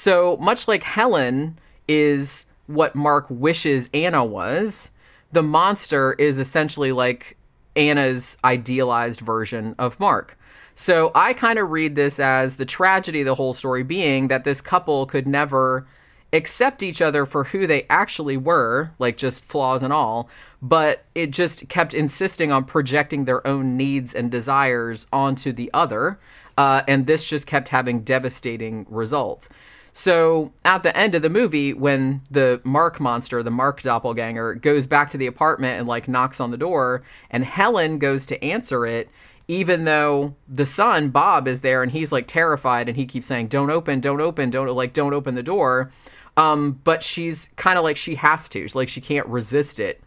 So 0.00 0.38
much 0.38 0.66
like 0.66 0.82
Helen 0.82 1.58
is 1.86 2.46
what 2.68 2.94
Mark 2.94 3.26
wishes 3.28 3.90
Anna 3.92 4.24
was, 4.24 4.90
the 5.30 5.42
monster 5.42 6.14
is 6.14 6.38
essentially 6.38 6.90
like 6.90 7.36
Anna's 7.76 8.38
idealized 8.42 9.20
version 9.20 9.74
of 9.78 10.00
Mark. 10.00 10.38
So 10.74 11.12
I 11.14 11.34
kind 11.34 11.58
of 11.58 11.70
read 11.70 11.96
this 11.96 12.18
as 12.18 12.56
the 12.56 12.64
tragedy 12.64 13.20
of 13.20 13.26
the 13.26 13.34
whole 13.34 13.52
story 13.52 13.82
being 13.82 14.28
that 14.28 14.44
this 14.44 14.62
couple 14.62 15.04
could 15.04 15.26
never 15.26 15.86
accept 16.32 16.82
each 16.82 17.02
other 17.02 17.26
for 17.26 17.44
who 17.44 17.66
they 17.66 17.84
actually 17.90 18.38
were, 18.38 18.92
like 18.98 19.18
just 19.18 19.44
flaws 19.44 19.82
and 19.82 19.92
all, 19.92 20.30
but 20.62 21.04
it 21.14 21.30
just 21.30 21.68
kept 21.68 21.92
insisting 21.92 22.50
on 22.50 22.64
projecting 22.64 23.26
their 23.26 23.46
own 23.46 23.76
needs 23.76 24.14
and 24.14 24.30
desires 24.30 25.06
onto 25.12 25.52
the 25.52 25.70
other. 25.74 26.18
Uh, 26.56 26.82
and 26.88 27.06
this 27.06 27.26
just 27.26 27.46
kept 27.46 27.68
having 27.68 28.00
devastating 28.00 28.86
results. 28.88 29.50
So 29.92 30.52
at 30.64 30.82
the 30.82 30.96
end 30.96 31.14
of 31.14 31.22
the 31.22 31.30
movie, 31.30 31.74
when 31.74 32.22
the 32.30 32.60
Mark 32.64 33.00
monster, 33.00 33.42
the 33.42 33.50
Mark 33.50 33.82
doppelganger, 33.82 34.54
goes 34.54 34.86
back 34.86 35.10
to 35.10 35.18
the 35.18 35.26
apartment 35.26 35.78
and 35.78 35.88
like 35.88 36.08
knocks 36.08 36.40
on 36.40 36.50
the 36.50 36.56
door, 36.56 37.02
and 37.30 37.44
Helen 37.44 37.98
goes 37.98 38.26
to 38.26 38.44
answer 38.44 38.86
it, 38.86 39.08
even 39.48 39.84
though 39.84 40.34
the 40.48 40.66
son 40.66 41.10
Bob 41.10 41.48
is 41.48 41.60
there 41.60 41.82
and 41.82 41.90
he's 41.90 42.12
like 42.12 42.28
terrified 42.28 42.88
and 42.88 42.96
he 42.96 43.06
keeps 43.06 43.26
saying, 43.26 43.48
"Don't 43.48 43.70
open, 43.70 44.00
don't 44.00 44.20
open, 44.20 44.50
don't 44.50 44.68
like 44.68 44.92
don't 44.92 45.14
open 45.14 45.34
the 45.34 45.42
door." 45.42 45.90
Um, 46.36 46.80
but 46.84 47.02
she's 47.02 47.48
kind 47.56 47.76
of 47.76 47.84
like 47.84 47.96
she 47.96 48.14
has 48.14 48.48
to, 48.50 48.66
like 48.74 48.88
she 48.88 49.00
can't 49.00 49.26
resist 49.26 49.80
it. 49.80 50.00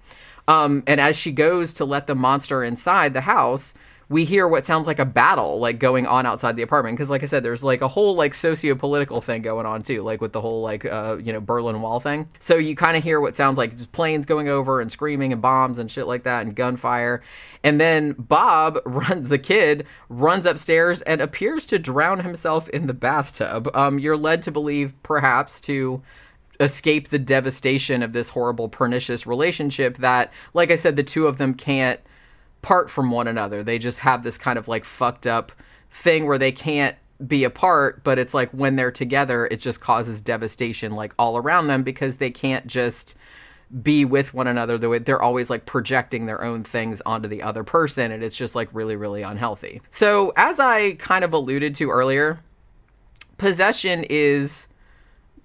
Um, 0.47 0.83
and 0.87 0.99
as 0.99 1.15
she 1.15 1.31
goes 1.31 1.73
to 1.75 1.85
let 1.85 2.07
the 2.07 2.15
monster 2.15 2.63
inside 2.63 3.13
the 3.13 3.21
house, 3.21 3.73
we 4.13 4.25
hear 4.25 4.47
what 4.47 4.63
sounds 4.63 4.85
like 4.85 4.99
a 4.99 5.05
battle 5.05 5.57
like 5.57 5.79
going 5.79 6.05
on 6.05 6.27
outside 6.27 6.55
the 6.55 6.61
apartment. 6.61 6.95
Because 6.95 7.09
like 7.09 7.23
i 7.23 7.25
said 7.25 7.43
there's 7.43 7.63
like 7.63 7.81
a 7.81 7.87
whole 7.87 8.15
like 8.15 8.35
socio-political 8.35 9.21
thing 9.21 9.41
going 9.41 9.65
on 9.65 9.81
too 9.81 10.03
like 10.03 10.21
with 10.21 10.33
the 10.33 10.39
whole 10.39 10.61
like 10.61 10.85
uh 10.85 11.17
you 11.19 11.33
know 11.33 11.41
berlin 11.41 11.81
wall 11.81 11.99
thing. 11.99 12.29
So 12.37 12.55
you 12.55 12.75
kind 12.75 12.95
of 12.95 13.03
hear 13.03 13.19
what 13.19 13.35
sounds 13.35 13.57
like 13.57 13.75
just 13.75 13.91
planes 13.91 14.27
going 14.27 14.47
over 14.47 14.79
and 14.79 14.91
screaming 14.91 15.33
and 15.33 15.41
bombs 15.41 15.79
and 15.79 15.89
shit 15.89 16.05
like 16.05 16.23
that 16.23 16.45
and 16.45 16.55
gunfire. 16.55 17.23
And 17.63 17.81
then 17.81 18.13
bob 18.13 18.79
runs 18.85 19.29
the 19.29 19.39
kid 19.39 19.87
runs 20.09 20.45
upstairs 20.45 21.01
and 21.01 21.19
appears 21.19 21.65
to 21.65 21.79
drown 21.79 22.19
himself 22.19 22.69
in 22.69 22.85
the 22.85 22.93
bathtub. 22.93 23.67
Um 23.73 23.97
you're 23.97 24.15
led 24.15 24.43
to 24.43 24.51
believe 24.51 24.93
perhaps 25.01 25.59
to 25.61 26.03
escape 26.59 27.09
the 27.09 27.17
devastation 27.17 28.03
of 28.03 28.13
this 28.13 28.29
horrible 28.29 28.69
pernicious 28.69 29.25
relationship 29.25 29.97
that 29.97 30.31
like 30.53 30.69
i 30.69 30.75
said 30.75 30.95
the 30.95 31.03
two 31.03 31.25
of 31.25 31.39
them 31.39 31.55
can't 31.55 31.99
part 32.63 32.89
from 32.89 33.11
one 33.11 33.27
another. 33.27 33.61
They 33.61 33.77
just 33.77 33.99
have 33.99 34.23
this 34.23 34.39
kind 34.39 34.57
of 34.57 34.67
like 34.67 34.85
fucked 34.85 35.27
up 35.27 35.51
thing 35.91 36.25
where 36.25 36.39
they 36.39 36.51
can't 36.51 36.97
be 37.27 37.43
apart, 37.43 38.03
but 38.03 38.17
it's 38.17 38.33
like 38.33 38.49
when 38.49 38.75
they're 38.75 38.91
together, 38.91 39.47
it 39.51 39.57
just 39.57 39.79
causes 39.79 40.19
devastation 40.19 40.93
like 40.93 41.13
all 41.19 41.37
around 41.37 41.67
them 41.67 41.83
because 41.83 42.17
they 42.17 42.31
can't 42.31 42.65
just 42.65 43.15
be 43.81 44.05
with 44.05 44.33
one 44.33 44.45
another 44.45 44.77
the 44.77 44.87
way 44.87 44.99
they're 44.99 45.21
always 45.21 45.49
like 45.49 45.65
projecting 45.65 46.25
their 46.25 46.43
own 46.43 46.63
things 46.63 47.01
onto 47.07 47.27
the 47.27 47.41
other 47.41 47.63
person 47.63 48.11
and 48.11 48.23
it's 48.23 48.35
just 48.35 48.53
like 48.53 48.69
really 48.71 48.95
really 48.95 49.23
unhealthy 49.23 49.81
so 49.89 50.31
as 50.35 50.59
i 50.59 50.91
kind 50.95 51.23
of 51.23 51.33
alluded 51.33 51.73
to 51.73 51.89
earlier 51.89 52.39
possession 53.39 54.03
is 54.11 54.67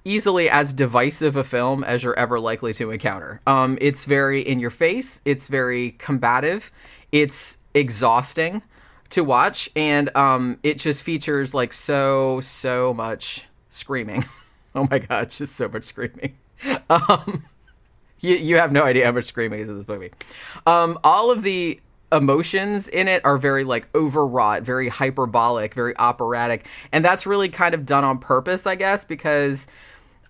easily 0.05 0.51
as 0.51 0.75
divisive 0.75 1.37
a 1.37 1.45
film 1.45 1.83
as 1.85 2.03
you're 2.03 2.19
ever 2.19 2.39
likely 2.39 2.75
to 2.75 2.91
encounter 2.91 3.41
um, 3.47 3.79
it's 3.81 4.05
very 4.05 4.43
in 4.43 4.61
your 4.61 4.71
face 4.71 5.23
it's 5.25 5.49
very 5.49 5.93
combative 5.93 6.71
it's 7.13 7.59
exhausting 7.75 8.63
to 9.11 9.25
watch 9.25 9.71
and 9.75 10.15
um, 10.17 10.59
it 10.63 10.79
just 10.79 11.03
features 11.03 11.55
like 11.55 11.73
so 11.73 12.41
so 12.41 12.93
much 12.93 13.47
screaming 13.71 14.25
oh 14.75 14.87
my 14.91 14.99
god 14.99 15.31
just 15.31 15.57
so 15.57 15.69
much 15.69 15.85
screaming 15.85 16.37
um, 16.91 17.45
you, 18.21 18.35
you 18.37 18.57
have 18.57 18.73
no 18.73 18.83
idea 18.83 19.07
how 19.07 19.13
much 19.13 19.25
screaming 19.25 19.61
is 19.61 19.69
in 19.69 19.77
this 19.77 19.89
movie. 19.89 20.11
Um, 20.67 20.99
all 21.05 21.31
of 21.31 21.43
the 21.43 21.81
emotions 22.11 22.89
in 22.89 23.07
it 23.07 23.25
are 23.25 23.39
very 23.39 23.65
like 23.65 23.89
overwrought, 23.95 24.63
very 24.63 24.89
hyperbolic, 24.89 25.75
very 25.75 25.97
operatic, 25.99 26.67
and 26.93 27.05
that's 27.05 27.27
really 27.27 27.49
kind 27.49 27.75
of 27.75 27.87
done 27.87 28.05
on 28.05 28.19
purpose, 28.19 28.67
I 28.67 28.75
guess, 28.75 29.05
because 29.05 29.67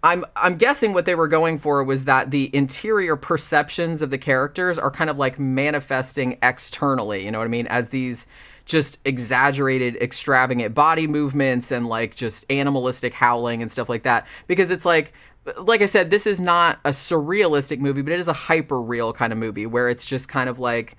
I'm 0.03 0.25
I'm 0.37 0.57
guessing 0.57 0.93
what 0.93 1.07
they 1.07 1.15
were 1.15 1.29
going 1.29 1.59
for 1.59 1.83
was 1.83 2.05
that 2.05 2.31
the 2.31 2.55
interior 2.55 3.17
perceptions 3.17 4.01
of 4.01 4.11
the 4.11 4.19
characters 4.19 4.79
are 4.79 4.91
kind 4.91 5.11
of 5.11 5.19
like 5.19 5.39
manifesting 5.39 6.39
externally, 6.43 7.25
you 7.25 7.31
know 7.31 7.39
what 7.39 7.47
I 7.47 7.49
mean, 7.49 7.67
as 7.67 7.89
these 7.89 8.27
just 8.65 8.99
exaggerated 9.05 9.97
extravagant 9.97 10.75
body 10.75 11.07
movements 11.07 11.73
and 11.73 11.89
like 11.89 12.15
just 12.15 12.45
animalistic 12.51 13.15
howling 13.15 13.63
and 13.63 13.73
stuff 13.73 13.89
like 13.89 14.05
that. 14.05 14.27
Because 14.47 14.71
it's 14.71 14.85
like 14.85 15.13
like 15.57 15.83
I 15.83 15.87
said, 15.87 16.11
this 16.11 16.27
is 16.27 16.41
not 16.41 16.79
a 16.85 16.91
surrealistic 16.91 17.81
movie, 17.81 18.03
but 18.03 18.13
it 18.13 18.21
is 18.21 18.29
a 18.29 18.33
hyper 18.33 18.81
real 18.81 19.13
kind 19.13 19.33
of 19.33 19.39
movie 19.39 19.67
where 19.67 19.89
it's 19.89 20.05
just 20.05 20.29
kind 20.29 20.49
of 20.49 20.59
like 20.59 20.97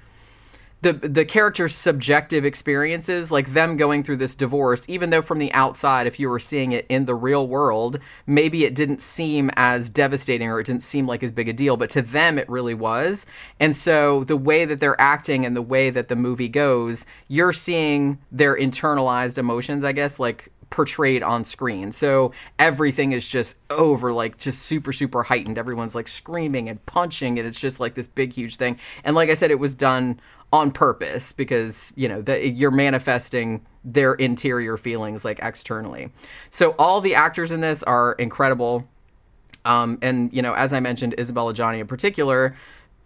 the 0.82 0.94
the 0.94 1.26
character's 1.26 1.76
subjective 1.76 2.46
experiences, 2.46 3.32
like 3.32 3.54
them 3.54 3.76
going 3.76 4.04
through 4.04 4.18
this 4.18 4.36
divorce, 4.36 4.86
even 4.88 5.10
though 5.10 5.22
from 5.22 5.40
the 5.40 5.52
outside, 5.54 6.08
if 6.08 6.20
you 6.20 6.30
were 6.30 6.40
seeing 6.40 6.72
it 6.72 6.86
in 6.88 7.06
the 7.06 7.16
real 7.16 7.48
world, 7.48 8.00
maybe 8.26 8.64
it 8.64 8.76
didn't 8.76 9.02
seem 9.02 9.52
as 9.56 9.90
devastating 9.90 10.48
or 10.50 10.60
it 10.60 10.66
didn't 10.66 10.84
seem 10.84 11.06
like 11.06 11.22
as 11.22 11.32
big 11.32 11.50
a 11.50 11.54
deal, 11.54 11.76
but 11.76 11.90
to 11.90 12.02
them 12.02 12.40
it 12.40 12.48
really 12.50 12.74
was. 12.74 13.26
And 13.60 13.76
so 13.76 14.24
the 14.24 14.38
way 14.38 14.66
that 14.66 14.80
they're 14.80 15.00
acting 15.02 15.46
and 15.46 15.56
the 15.56 15.62
way 15.62 15.90
that 15.90 16.08
the 16.08 16.16
movie 16.16 16.50
goes, 16.50 17.06
you're 17.28 17.54
seeing 17.54 18.18
their 18.32 18.56
internalized 18.56 19.38
emotions, 19.38 19.84
I 19.84 19.92
guess, 19.92 20.18
like 20.18 20.50
portrayed 20.70 21.24
on 21.24 21.44
screen. 21.44 21.92
So 21.92 22.32
everything 22.58 23.12
is 23.12 23.28
just 23.28 23.56
over, 23.70 24.14
like 24.14 24.38
just 24.38 24.64
super, 24.64 24.94
super 24.94 25.24
heightened. 25.24 25.58
Everyone's 25.58 25.96
like 25.96 26.08
screaming 26.08 26.70
and 26.70 26.84
punching, 26.86 27.40
and 27.40 27.48
it's 27.48 27.60
just 27.60 27.80
like 27.80 27.96
this 27.96 28.08
big, 28.08 28.34
huge 28.34 28.56
thing. 28.58 28.80
And 29.04 29.16
like 29.16 29.30
I 29.30 29.34
said, 29.34 29.52
it 29.52 29.60
was 29.60 29.76
done 29.76 30.20
on 30.52 30.72
purpose 30.72 31.32
because 31.32 31.92
you 31.96 32.08
know 32.08 32.22
that 32.24 32.54
you're 32.54 32.72
manifesting 32.72 33.66
their 33.84 34.14
interior 34.16 34.78
feelings 34.78 35.24
like 35.24 35.40
externally. 35.42 36.10
So 36.50 36.72
all 36.72 37.02
the 37.02 37.16
actors 37.16 37.52
in 37.52 37.62
this 37.62 37.84
are 37.84 38.14
incredible. 38.14 38.88
Um, 39.66 40.00
and 40.02 40.34
you 40.34 40.42
know, 40.42 40.54
as 40.54 40.74
I 40.74 40.80
mentioned, 40.80 41.16
Isabelle 41.18 41.54
Adjani 41.54 41.80
in 41.80 41.88
particular, 41.88 42.56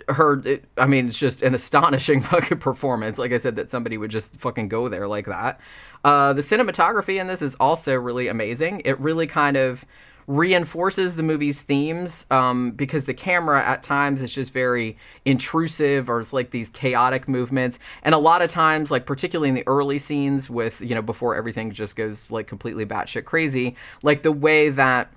her 0.10 0.42
it, 0.46 0.66
i 0.78 0.86
mean 0.86 1.08
it's 1.08 1.18
just 1.18 1.42
an 1.42 1.56
astonishing 1.56 2.22
fucking 2.32 2.58
performance 2.58 3.18
like 3.18 3.32
i 3.32 3.38
said 3.38 3.56
that 3.56 3.70
somebody 3.70 3.98
would 3.98 4.12
just 4.12 4.36
fucking 4.36 4.68
go 4.68 4.90
there 4.90 5.08
like 5.08 5.26
that 5.26 5.60
uh, 6.04 6.34
the 6.34 6.42
cinematography 6.42 7.22
in 7.22 7.28
this 7.28 7.42
is 7.42 7.56
also 7.56 7.94
really 7.96 8.28
amazing 8.28 8.82
it 8.84 9.00
really 9.00 9.26
kind 9.26 9.56
of 9.56 9.86
reinforces 10.28 11.16
the 11.16 11.24
movie's 11.24 11.62
themes 11.62 12.26
um, 12.32 12.72
because 12.72 13.06
the 13.06 13.14
camera 13.14 13.64
at 13.64 13.84
times 13.84 14.22
is 14.22 14.34
just 14.34 14.54
very 14.54 14.98
intrusive 15.26 16.10
or 16.10 16.22
it's 16.22 16.34
like 16.34 16.52
these 16.52 16.70
chaotic 16.70 17.28
movements 17.28 17.80
and 18.04 18.16
a 18.16 18.18
lot 18.18 18.42
of 18.42 18.50
times 18.50 18.92
like 18.92 19.06
particularly 19.06 19.50
in 19.50 19.56
the 19.56 19.68
early 19.68 20.00
scenes 20.00 20.50
with 20.50 20.80
you 20.82 20.96
know 20.96 21.02
before 21.02 21.36
everything 21.36 21.72
just 21.72 21.96
goes 21.96 22.30
like 22.30 22.48
completely 22.48 22.86
batshit 22.86 23.26
crazy 23.26 23.76
like 24.02 24.24
the 24.24 24.32
way 24.32 24.70
that 24.70 25.12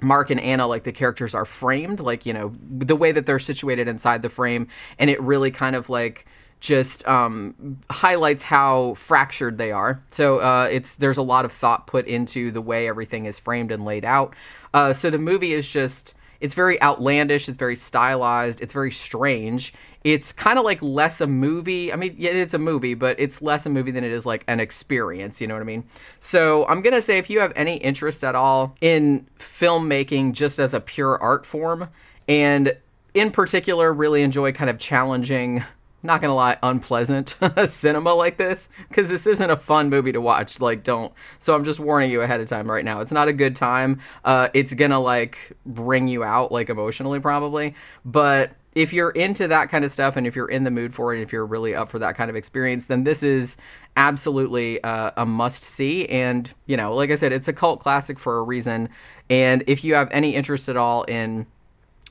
Mark 0.00 0.30
and 0.30 0.40
Anna, 0.40 0.66
like 0.66 0.84
the 0.84 0.92
characters 0.92 1.34
are 1.34 1.44
framed, 1.44 2.00
like, 2.00 2.24
you 2.24 2.32
know, 2.32 2.52
the 2.70 2.96
way 2.96 3.12
that 3.12 3.26
they're 3.26 3.38
situated 3.38 3.88
inside 3.88 4.22
the 4.22 4.30
frame. 4.30 4.68
And 4.98 5.10
it 5.10 5.20
really 5.20 5.50
kind 5.50 5.76
of 5.76 5.90
like 5.90 6.26
just 6.62 7.06
um, 7.08 7.78
highlights 7.90 8.42
how 8.42 8.94
fractured 8.94 9.58
they 9.58 9.72
are. 9.72 10.02
So 10.10 10.38
uh, 10.38 10.68
it's 10.70 10.94
there's 10.94 11.18
a 11.18 11.22
lot 11.22 11.44
of 11.44 11.52
thought 11.52 11.88
put 11.88 12.06
into 12.06 12.52
the 12.52 12.62
way 12.62 12.88
everything 12.88 13.26
is 13.26 13.38
framed 13.38 13.72
and 13.72 13.84
laid 13.84 14.04
out. 14.04 14.34
Uh, 14.72 14.92
so 14.92 15.10
the 15.10 15.18
movie 15.18 15.52
is 15.52 15.68
just 15.68 16.14
it's 16.40 16.54
very 16.54 16.80
outlandish. 16.80 17.48
It's 17.48 17.58
very 17.58 17.76
stylized. 17.76 18.60
It's 18.60 18.72
very 18.72 18.92
strange. 18.92 19.74
It's 20.04 20.32
kind 20.32 20.58
of 20.58 20.64
like 20.64 20.80
less 20.82 21.20
a 21.20 21.26
movie. 21.26 21.92
I 21.92 21.96
mean, 21.96 22.14
yeah, 22.16 22.30
it's 22.30 22.54
a 22.54 22.58
movie, 22.58 22.94
but 22.94 23.18
it's 23.18 23.42
less 23.42 23.66
a 23.66 23.70
movie 23.70 23.90
than 23.90 24.02
it 24.02 24.12
is 24.12 24.24
like 24.24 24.44
an 24.48 24.60
experience. 24.60 25.40
You 25.40 25.48
know 25.48 25.54
what 25.54 25.60
I 25.60 25.66
mean? 25.66 25.84
So 26.20 26.64
I'm 26.66 26.80
gonna 26.80 27.02
say 27.02 27.18
if 27.18 27.28
you 27.28 27.40
have 27.40 27.52
any 27.56 27.76
interest 27.76 28.22
at 28.22 28.36
all 28.36 28.76
in 28.80 29.26
filmmaking 29.40 30.32
just 30.32 30.60
as 30.60 30.74
a 30.74 30.80
pure 30.80 31.20
art 31.20 31.44
form, 31.44 31.88
and 32.28 32.76
in 33.14 33.32
particular 33.32 33.92
really 33.92 34.22
enjoy 34.22 34.52
kind 34.52 34.70
of 34.70 34.78
challenging 34.78 35.64
not 36.02 36.20
gonna 36.20 36.34
lie, 36.34 36.56
unpleasant 36.62 37.36
cinema 37.66 38.14
like 38.14 38.36
this 38.36 38.68
because 38.88 39.08
this 39.08 39.26
isn't 39.26 39.50
a 39.50 39.56
fun 39.56 39.88
movie 39.90 40.12
to 40.12 40.20
watch. 40.20 40.60
Like, 40.60 40.82
don't. 40.82 41.12
So 41.38 41.54
I'm 41.54 41.64
just 41.64 41.80
warning 41.80 42.10
you 42.10 42.22
ahead 42.22 42.40
of 42.40 42.48
time 42.48 42.70
right 42.70 42.84
now. 42.84 43.00
It's 43.00 43.12
not 43.12 43.28
a 43.28 43.32
good 43.32 43.56
time. 43.56 44.00
Uh, 44.24 44.48
it's 44.54 44.74
gonna 44.74 45.00
like 45.00 45.56
bring 45.66 46.08
you 46.08 46.24
out 46.24 46.52
like 46.52 46.70
emotionally 46.70 47.20
probably, 47.20 47.74
but 48.04 48.52
if 48.74 48.92
you're 48.92 49.10
into 49.10 49.48
that 49.48 49.70
kind 49.70 49.84
of 49.84 49.92
stuff 49.92 50.16
and 50.16 50.26
if 50.26 50.34
you're 50.34 50.48
in 50.48 50.64
the 50.64 50.70
mood 50.70 50.94
for 50.94 51.14
it, 51.14 51.20
if 51.20 51.32
you're 51.32 51.44
really 51.44 51.74
up 51.74 51.90
for 51.90 51.98
that 51.98 52.16
kind 52.16 52.30
of 52.30 52.36
experience, 52.36 52.86
then 52.86 53.04
this 53.04 53.22
is 53.22 53.56
absolutely 53.96 54.82
uh, 54.82 55.10
a 55.16 55.26
must 55.26 55.62
see. 55.62 56.08
And, 56.08 56.50
you 56.66 56.76
know, 56.76 56.94
like 56.94 57.10
I 57.10 57.16
said, 57.16 57.32
it's 57.32 57.48
a 57.48 57.52
cult 57.52 57.80
classic 57.80 58.18
for 58.18 58.38
a 58.38 58.42
reason. 58.42 58.88
And 59.28 59.62
if 59.66 59.84
you 59.84 59.94
have 59.94 60.08
any 60.10 60.34
interest 60.34 60.68
at 60.70 60.76
all 60.76 61.04
in 61.04 61.46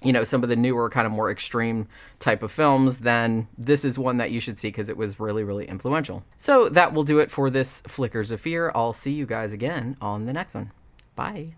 you 0.01 0.11
know 0.11 0.23
some 0.23 0.43
of 0.43 0.49
the 0.49 0.55
newer 0.55 0.89
kind 0.89 1.05
of 1.05 1.11
more 1.11 1.31
extreme 1.31 1.87
type 2.19 2.43
of 2.43 2.51
films 2.51 2.99
then 2.99 3.47
this 3.57 3.85
is 3.85 3.99
one 3.99 4.17
that 4.17 4.31
you 4.31 4.39
should 4.39 4.57
see 4.57 4.69
because 4.69 4.89
it 4.89 4.97
was 4.97 5.19
really 5.19 5.43
really 5.43 5.67
influential. 5.67 6.23
So 6.37 6.69
that 6.69 6.93
will 6.93 7.03
do 7.03 7.19
it 7.19 7.31
for 7.31 7.49
this 7.49 7.81
flickers 7.87 8.31
of 8.31 8.41
fear. 8.41 8.71
I'll 8.73 8.93
see 8.93 9.11
you 9.11 9.25
guys 9.25 9.53
again 9.53 9.97
on 10.01 10.25
the 10.25 10.33
next 10.33 10.53
one. 10.53 10.71
Bye 11.15 11.55